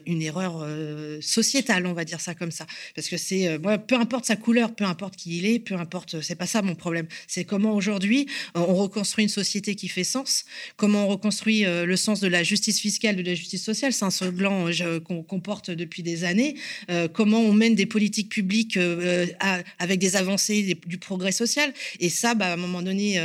[0.05, 2.65] une erreur euh, sociétal, on va dire ça comme ça.
[2.95, 6.21] Parce que c'est, euh, peu importe sa couleur, peu importe qui il est, peu importe,
[6.21, 7.07] c'est pas ça mon problème.
[7.27, 10.45] C'est comment aujourd'hui on reconstruit une société qui fait sens,
[10.75, 14.05] comment on reconstruit euh, le sens de la justice fiscale, de la justice sociale, c'est
[14.05, 14.71] un slogan
[15.03, 16.55] qu'on porte depuis des années,
[17.13, 18.77] comment on mène des politiques publiques
[19.79, 21.73] avec des avancées, du progrès social.
[21.99, 23.19] Et ça, bah, à un moment donné,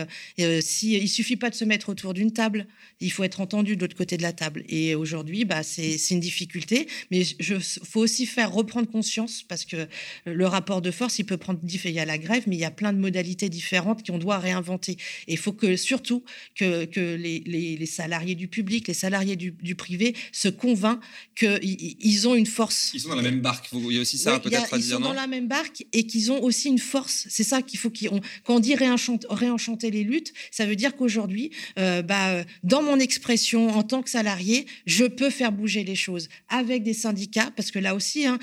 [0.60, 2.66] si, il suffit pas de se mettre autour d'une table,
[3.00, 4.64] il faut être entendu de l'autre côté de la table.
[4.68, 9.86] Et aujourd'hui, bah, c'est une difficulté, mais il faut aussi faire reprendre conscience parce que
[10.24, 12.64] le rapport de force, il peut prendre il y a la grève, mais il y
[12.64, 14.92] a plein de modalités différentes qu'on doit réinventer.
[15.26, 19.52] Et il faut que surtout que, que les, les, salariés du public, les salariés du,
[19.52, 21.02] du privé se convainquent
[21.36, 22.92] qu'ils ils ont une force.
[22.94, 23.68] Ils sont dans la même barque.
[23.72, 24.86] Il y a aussi ça peut-être à dire.
[24.86, 27.26] Ils sont dans la même barque et qu'ils ont aussi une force.
[27.28, 28.10] C'est ça qu'il faut qu'ils.
[28.44, 32.98] Quand on dit réenchanter, réenchanter les luttes, ça veut dire qu'aujourd'hui, euh, bah, dans mon
[32.98, 36.03] expression en tant que salarié, je peux faire bouger les choses
[36.48, 38.38] avec des syndicats, parce que là aussi, hein,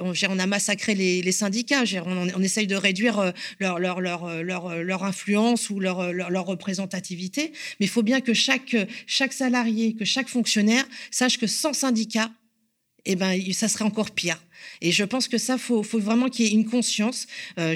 [0.00, 5.80] on, a massacré les, syndicats, on, essaye de réduire euh, leur, euh, leur, influence ou
[5.80, 11.38] leur, leur, représentativité, mais il faut bien que chaque, chaque salarié, que chaque fonctionnaire sache
[11.38, 12.30] que sans syndicat,
[13.04, 14.38] eh ben, ça serait encore pire.
[14.80, 17.26] Et je pense que ça, faut, faut vraiment qu'il y ait une conscience.
[17.58, 17.74] Euh,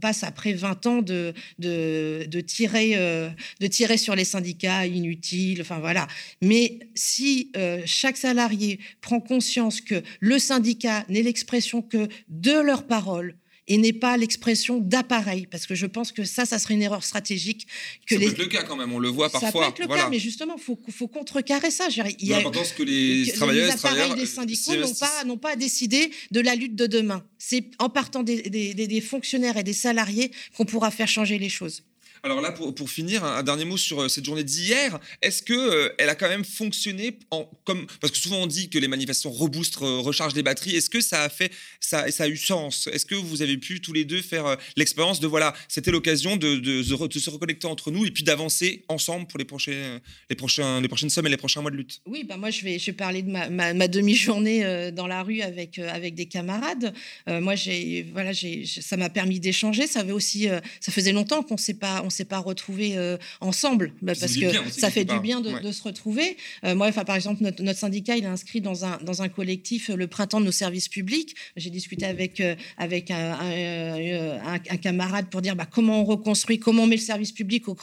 [0.00, 5.60] passe après 20 ans euh, de tirer sur les syndicats inutiles.
[5.60, 6.06] Enfin voilà.
[6.42, 12.86] Mais si euh, chaque salarié prend conscience que le syndicat n'est l'expression que de leurs
[12.86, 13.34] paroles,
[13.70, 17.04] et n'est pas l'expression d'appareil, parce que je pense que ça, ça serait une erreur
[17.04, 17.68] stratégique.
[18.04, 19.48] Que ça peut être le cas quand même, on le voit parfois.
[19.48, 21.86] Ça peut être le cas, mais justement, il faut, faut, contrecarrer ça.
[21.88, 25.54] Il y a l'importance que les que travailleurs, les des syndicats n'ont pas, n'ont pas
[25.54, 27.24] décidé de la lutte de demain.
[27.38, 31.48] C'est en partant des, des, des fonctionnaires et des salariés qu'on pourra faire changer les
[31.48, 31.84] choses.
[32.22, 34.98] Alors là, pour, finir, un, dernier mot sur euh, cette journée d'hier.
[35.22, 37.18] Est-ce que euh, elle a quand même fonctionné
[37.64, 40.76] comme parce que souvent on dit que les manifestations reboostent, rechargent les batteries.
[40.76, 41.50] Est-ce que ça a fait
[41.80, 42.88] ça, a eu sens?
[42.92, 46.36] Est-ce que vous avez pu tous les deux faire euh, l'expérience de voilà, c'était l'occasion
[46.36, 50.88] de, se reconnecter entre nous et puis d'avancer ensemble pour les prochains, les prochains, les
[50.88, 52.00] prochaines semaines et les prochains mois de lutte?
[52.06, 55.78] Oui, bah moi je vais, parler de ma, demi-journée dans la rue avec
[56.14, 56.92] des camarades.
[57.26, 57.54] moi
[58.12, 59.86] voilà, ça m'a permis d'échanger.
[59.86, 60.48] Ça avait aussi,
[60.80, 64.90] ça faisait longtemps qu'on s'est pas s'est pas retrouvés euh, ensemble, bah, parce que ça
[64.90, 66.36] fait du bien de, se retrouver.
[66.64, 69.90] Euh, moi, enfin, par exemple, notre, syndicat, il est inscrit dans un, dans un collectif,
[69.90, 71.34] euh, le printemps de nos services publics.
[71.56, 72.42] J'ai discuté avec,
[72.76, 77.32] avec un, un, camarade pour dire bah, comment on reconstruit, comment on met le service
[77.32, 77.76] public au,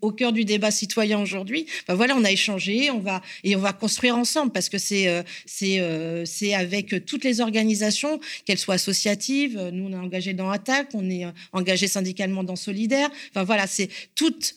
[0.00, 1.66] au, cœur du débat citoyen aujourd'hui.
[1.88, 5.24] Bah, voilà, on a échangé, on va, et on va construire ensemble, parce que c'est
[5.46, 5.80] c'est
[6.24, 9.70] c'est avec toutes les organisations, qu'elles soient associatives.
[9.72, 13.10] Nous, on est engagé dans Attaque, on est engagé syndicalement dans Solidaire.
[13.30, 14.56] Enfin voilà, c'est toutes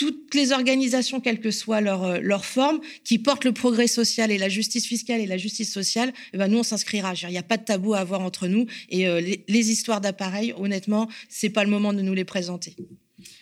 [0.00, 4.30] toutes les organisations, quelle que soit leur, euh, leur forme, qui portent le progrès social
[4.30, 7.12] et la justice fiscale et la justice sociale, eh ben nous, on s'inscrira.
[7.22, 8.64] Il n'y a pas de tabou à avoir entre nous.
[8.88, 12.74] Et euh, les, histoires d'appareils, honnêtement, c'est pas le moment de nous les présenter.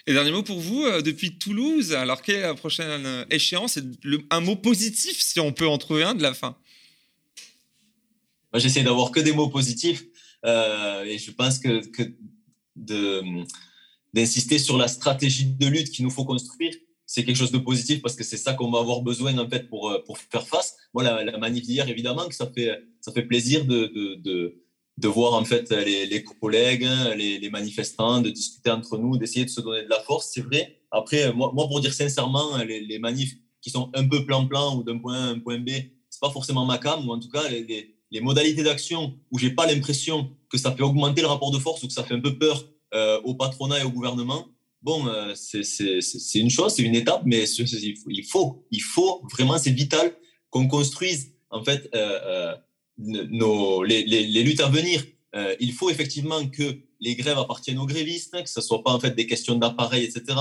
[0.08, 3.78] Et dernier mot pour vous, euh, depuis Toulouse, alors quelle est la prochaine échéance?
[4.30, 6.56] Un mot positif, si on peut en trouver un de la fin.
[8.52, 10.02] Moi, j'essaie d'avoir que des mots positifs.
[10.44, 12.02] et je pense que, que
[12.74, 13.22] de
[14.14, 16.74] d'insister sur la stratégie de lutte qu'il nous faut construire.
[17.06, 19.68] C'est quelque chose de positif parce que c'est ça qu'on va avoir besoin en fait
[19.68, 20.76] pour, euh, pour faire face.
[20.92, 24.62] Moi, la, manif d'hier, évidemment, que ça fait, ça fait plaisir de, de,
[24.98, 29.44] de, voir en fait les, les collègues, hein, les, manifestants, de discuter entre nous, d'essayer
[29.44, 30.80] de se donner de la force, c'est vrai.
[30.90, 34.82] Après, moi, moi, pour dire sincèrement, les, les manifs qui sont un peu plan-plan ou
[34.82, 35.70] d'un point A à un point B,
[36.10, 39.50] c'est pas forcément ma cam, ou en tout cas, les, les modalités d'action où j'ai
[39.50, 42.20] pas l'impression que ça fait augmenter le rapport de force ou que ça fait un
[42.20, 44.48] peu peur euh, au patronat et au gouvernement,
[44.80, 49.72] bon, euh, c'est une chose, c'est une étape, mais il faut, il faut, vraiment, c'est
[49.72, 50.10] vital
[50.48, 52.54] qu'on construise en fait euh,
[52.96, 55.04] nos, les, les, luttes à venir.
[55.60, 59.14] il faut effectivement que les grèves appartiennent aux grévistes, que ce soit pas en fait
[59.14, 60.38] des questions d'appareil, etc.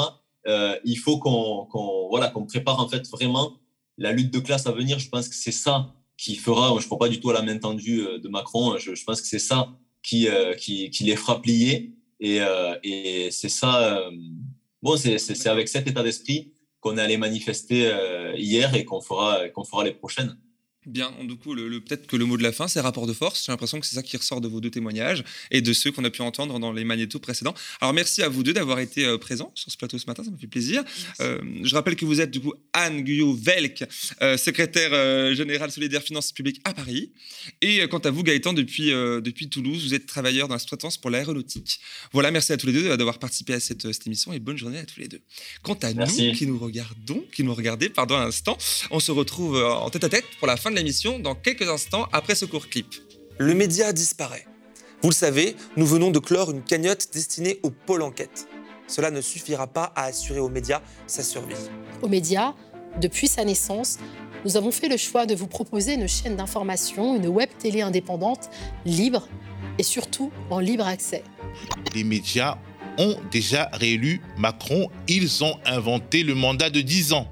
[0.86, 1.68] il faut qu'on
[2.10, 3.60] voilà qu'on prépare en fait vraiment
[3.98, 5.00] la lutte de classe à venir.
[5.00, 6.70] Je pense que c'est ça qui fera.
[6.70, 8.78] Je ne crois pas du tout à la main tendue de Macron.
[8.78, 9.70] Je, je pense que c'est ça
[10.02, 10.28] qui,
[10.58, 11.97] qui, qui les fera plier.
[12.20, 14.12] Et, euh, et c'est ça, euh,
[14.82, 19.50] bon, c'est avec cet état d'esprit qu'on est allé manifester euh, hier et qu'on fera,
[19.50, 20.38] qu'on fera les prochaines.
[20.88, 23.46] Bien, du coup, le, peut-être que le mot de la fin, c'est rapport de force.
[23.46, 25.22] J'ai l'impression que c'est ça qui ressort de vos deux témoignages
[25.52, 27.54] et de ceux qu'on a pu entendre dans les magnétos précédents.
[27.82, 30.32] Alors, merci à vous deux d'avoir été euh, présents sur ce plateau ce matin, ça
[30.32, 30.86] me fait plaisir.
[31.20, 33.84] Euh, je rappelle que vous êtes du coup Anne Guyot-Velk,
[34.22, 37.12] euh, secrétaire générale solidaire finances publiques à Paris.
[37.62, 41.10] Et quant à vous, Gaëtan, depuis, depuis Toulouse, vous êtes travailleur dans la sous pour
[41.10, 41.82] l'aéronautique.
[42.14, 44.80] Voilà, merci à tous les deux d'avoir participé à cette, cette, émission et bonne journée
[44.80, 45.22] à tous les deux.
[45.64, 48.58] Quant à nous qui nous regardons, qui nous regardez, pardon un instant,
[48.92, 52.08] on se retrouve en tête à tête pour la fin de l'émission dans quelques instants
[52.14, 52.88] après ce court clip.
[53.38, 54.46] Le média disparaît.
[55.02, 58.48] Vous le savez, nous venons de clore une cagnotte destinée au pôle enquête.
[58.88, 61.56] Cela ne suffira pas à assurer aux médias sa survie.
[62.02, 62.54] Aux médias,
[63.02, 63.98] depuis sa naissance,
[64.46, 68.50] nous avons fait le choix de vous proposer une chaîne d'information, une web télé indépendante,
[68.86, 69.28] libre
[69.78, 71.24] et surtout en libre accès.
[71.96, 72.58] Les médias
[72.98, 74.90] ont déjà réélu Macron.
[75.08, 77.28] Ils ont inventé le mandat de 10 ans.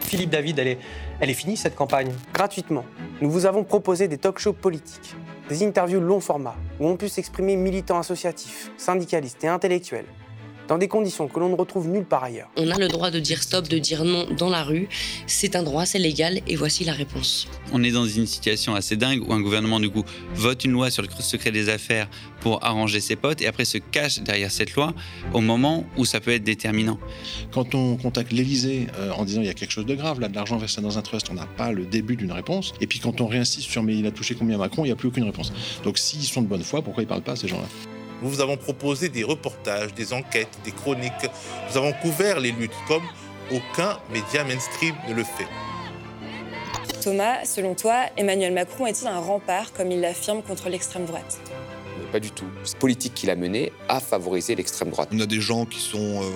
[0.00, 0.78] Philippe David, elle est,
[1.20, 2.12] elle est finie cette campagne.
[2.32, 2.84] Gratuitement,
[3.20, 5.16] nous vous avons proposé des talk shows politiques,
[5.48, 10.06] des interviews long format où on pu s'exprimer militants associatifs, syndicalistes et intellectuels
[10.68, 12.48] dans des conditions que l'on ne retrouve nulle part ailleurs.
[12.56, 14.88] On a le droit de dire stop, de dire non dans la rue.
[15.26, 17.48] C'est un droit, c'est légal, et voici la réponse.
[17.72, 20.04] On est dans une situation assez dingue où un gouvernement, du coup,
[20.34, 22.08] vote une loi sur le secret des affaires
[22.40, 24.94] pour arranger ses potes et après se cache derrière cette loi
[25.32, 26.98] au moment où ça peut être déterminant.
[27.52, 30.28] Quand on contacte l'Elysée euh, en disant il y a quelque chose de grave, là,
[30.28, 32.74] de l'argent versé dans un trust, on n'a pas le début d'une réponse.
[32.80, 34.96] Et puis quand on réinsiste sur mais il a touché combien Macron, il n'y a
[34.96, 35.52] plus aucune réponse.
[35.82, 37.68] Donc s'ils sont de bonne foi, pourquoi ils ne parlent pas ces gens-là?
[38.22, 41.12] Nous vous avons proposé des reportages, des enquêtes, des chroniques.
[41.70, 43.04] Nous avons couvert les luttes comme
[43.52, 45.46] aucun média mainstream ne le fait.
[47.00, 51.38] Thomas, selon toi, Emmanuel Macron est-il un rempart, comme il l'affirme, contre l'extrême droite?
[52.12, 52.48] Pas du tout.
[52.64, 55.10] Cette politique qu'il a menée a favorisé l'extrême droite.
[55.12, 56.22] On a des gens qui sont...
[56.22, 56.30] Euh,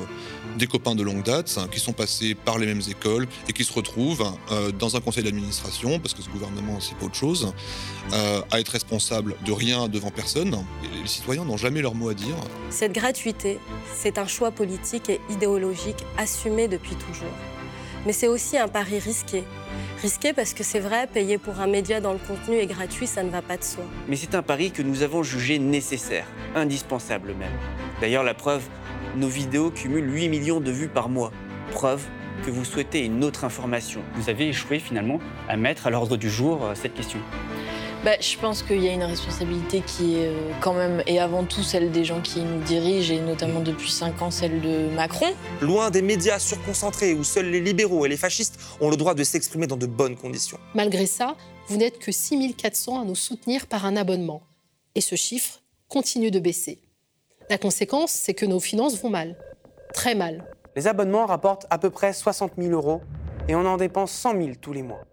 [0.56, 3.72] des copains de longue date qui sont passés par les mêmes écoles et qui se
[3.72, 7.52] retrouvent euh, dans un conseil d'administration, parce que ce gouvernement, c'est pas autre chose,
[8.12, 10.56] euh, à être responsable de rien devant personne.
[11.00, 12.36] les citoyens n'ont jamais leur mot à dire.
[12.70, 13.58] Cette gratuité,
[13.94, 17.34] c'est un choix politique et idéologique assumé depuis toujours.
[18.04, 19.44] Mais c'est aussi un pari risqué.
[20.02, 23.22] Risqué parce que c'est vrai, payer pour un média dans le contenu est gratuit, ça
[23.22, 23.84] ne va pas de soi.
[24.08, 26.26] Mais c'est un pari que nous avons jugé nécessaire,
[26.56, 27.52] indispensable même.
[28.00, 28.62] D'ailleurs, la preuve,
[29.16, 31.32] nos vidéos cumulent 8 millions de vues par mois.
[31.72, 32.02] Preuve
[32.44, 34.00] que vous souhaitez une autre information.
[34.14, 37.18] Vous avez échoué finalement à mettre à l'ordre du jour euh, cette question.
[38.04, 41.44] Bah, je pense qu'il y a une responsabilité qui est euh, quand même, et avant
[41.44, 45.28] tout celle des gens qui nous dirigent, et notamment depuis 5 ans celle de Macron.
[45.60, 49.22] Loin des médias surconcentrés où seuls les libéraux et les fascistes ont le droit de
[49.22, 50.58] s'exprimer dans de bonnes conditions.
[50.74, 51.36] Malgré ça,
[51.68, 54.42] vous n'êtes que 6400 à nous soutenir par un abonnement.
[54.96, 56.80] Et ce chiffre continue de baisser.
[57.50, 59.36] La conséquence, c'est que nos finances vont mal.
[59.92, 60.44] Très mal.
[60.74, 63.00] Les abonnements rapportent à peu près 60 000 euros
[63.48, 65.04] et on en dépense 100 000 tous les mois.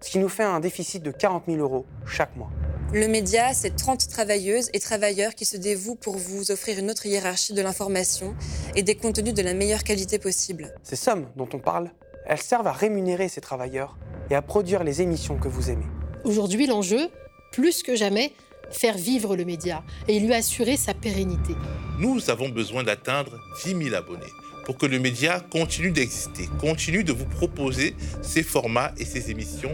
[0.00, 2.50] Ce qui nous fait un déficit de 40 000 euros chaque mois.
[2.92, 7.06] Le média, c'est 30 travailleuses et travailleurs qui se dévouent pour vous offrir une autre
[7.06, 8.34] hiérarchie de l'information
[8.74, 10.72] et des contenus de la meilleure qualité possible.
[10.82, 11.90] Ces sommes dont on parle,
[12.26, 13.98] elles servent à rémunérer ces travailleurs
[14.30, 15.86] et à produire les émissions que vous aimez.
[16.24, 17.10] Aujourd'hui, l'enjeu,
[17.52, 18.32] plus que jamais,
[18.70, 21.54] faire vivre le média et lui assurer sa pérennité.
[21.98, 24.32] Nous avons besoin d'atteindre 10 000 abonnés.
[24.66, 29.70] pour que le média continue d'exister, continue de vous proposer ses formats et ses émissions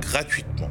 [0.00, 0.70] gratuitement.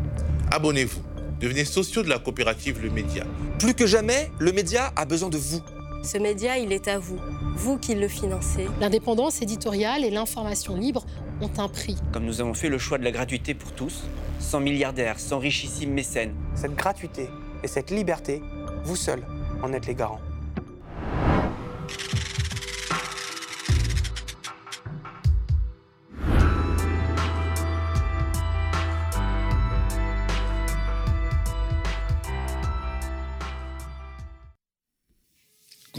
[0.50, 1.04] Abonnez-vous,
[1.40, 3.24] devenez sociaux de la coopérative Le Média.
[3.60, 5.62] Plus que jamais, le média a besoin de vous.
[6.04, 7.20] Ce média, il est à vous,
[7.56, 8.66] vous qui le financez.
[8.82, 11.06] L'indépendance éditoriale et l'information libre
[11.40, 11.98] ont un prix.
[12.12, 14.04] Comme nous avons fait le choix de la gratuité pour tous,
[14.40, 16.34] sans milliardaires, sans richissimes mécènes.
[16.56, 17.30] Cette gratuité
[17.64, 18.42] et cette liberté,
[18.84, 19.24] vous seuls
[19.62, 20.22] en êtes les garants.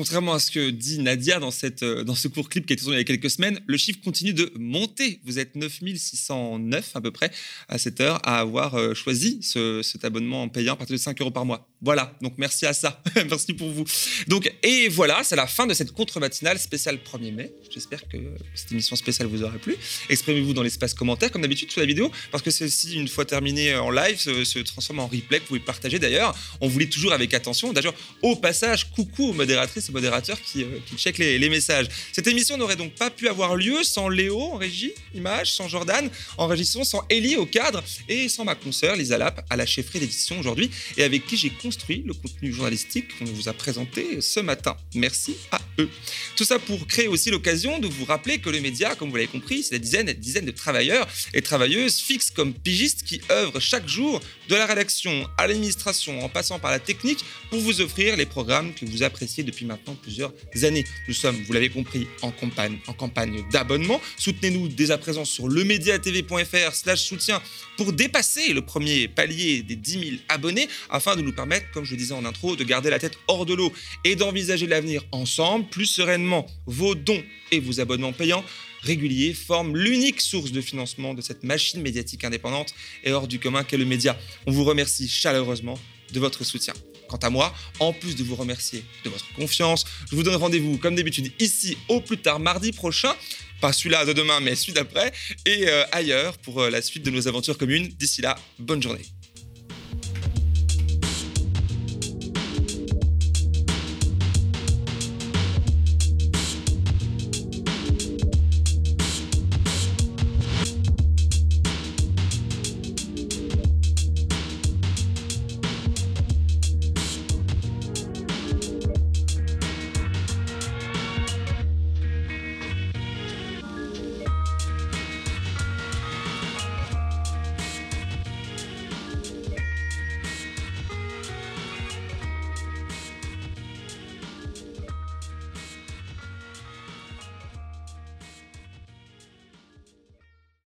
[0.01, 2.75] Contrairement à ce que dit Nadia dans, cette, euh, dans ce court clip qui a
[2.75, 5.21] été tourné il y a quelques semaines, le chiffre continue de monter.
[5.27, 7.31] Vous êtes 9609 à peu près
[7.69, 10.99] à cette heure à avoir euh, choisi ce, cet abonnement en payant à partir de
[10.99, 11.69] 5 euros par mois.
[11.83, 13.03] Voilà, donc merci à ça.
[13.29, 13.85] merci pour vous.
[14.27, 17.53] Donc, et voilà, c'est la fin de cette contre-matinale spéciale 1er mai.
[17.71, 18.17] J'espère que
[18.55, 19.77] cette émission spéciale vous aura plu.
[20.09, 23.77] Exprimez-vous dans l'espace commentaire, comme d'habitude, sous la vidéo, parce que celle-ci, une fois terminée
[23.77, 25.41] en live, se, transforme en replay.
[25.41, 26.35] Vous pouvez partager d'ailleurs.
[26.63, 27.75] On vous lit toujours avec attention.
[27.75, 31.87] D'ailleurs, au passage, coucou aux modératrices et modérateurs qui, euh, qui checkent les, les messages.
[32.13, 36.09] Cette émission n'aurait donc pas pu avoir lieu sans Léo en régie, image, sans Jordan
[36.39, 40.01] en régissant, sans Ellie au cadre et sans ma consoeur Lisa Lap à la chefferie
[40.01, 44.41] d'édition aujourd'hui et avec qui j'ai construit le contenu journalistique qu'on vous a présenté ce
[44.41, 44.77] matin.
[44.95, 45.89] Merci à eux.
[46.37, 49.29] Tout ça pour créer aussi l'occasion de vous rappeler que le média, comme vous l'avez
[49.29, 53.21] compris, c'est des dizaines et des dizaines de travailleurs et travailleuses fixes comme pigistes qui
[53.31, 57.81] œuvrent chaque jour de la rédaction à l'administration en passant par la technique pour vous
[57.81, 60.85] offrir les programmes que vous appréciez depuis maintenant plusieurs années.
[61.09, 64.01] Nous sommes, vous l'avez compris, en campagne, en campagne d'abonnement.
[64.17, 67.41] Soutenez-nous dès à présent sur lemediatv.fr slash soutien
[67.77, 71.93] pour dépasser le premier palier des 10 000 abonnés afin de nous permettre, comme je
[71.93, 73.73] le disais en intro, de garder la tête hors de l'eau
[74.05, 76.47] et d'envisager l'avenir ensemble plus sereinement.
[76.67, 77.23] Vos dons
[77.53, 78.45] et vos abonnements payants
[78.83, 82.75] réguliers forment l'unique source de financement de cette machine médiatique indépendante
[83.05, 84.17] et hors du commun qu'est le média.
[84.47, 85.79] On vous remercie chaleureusement
[86.13, 86.75] de votre soutien.
[87.11, 90.79] Quant à moi, en plus de vous remercier de votre confiance, je vous donne rendez-vous
[90.79, 93.13] comme d'habitude ici au plus tard mardi prochain.
[93.61, 95.13] Pas celui-là de demain, mais celui d'après,
[95.45, 97.89] et euh, ailleurs pour euh, la suite de nos aventures communes.
[97.99, 99.05] D'ici là, bonne journée.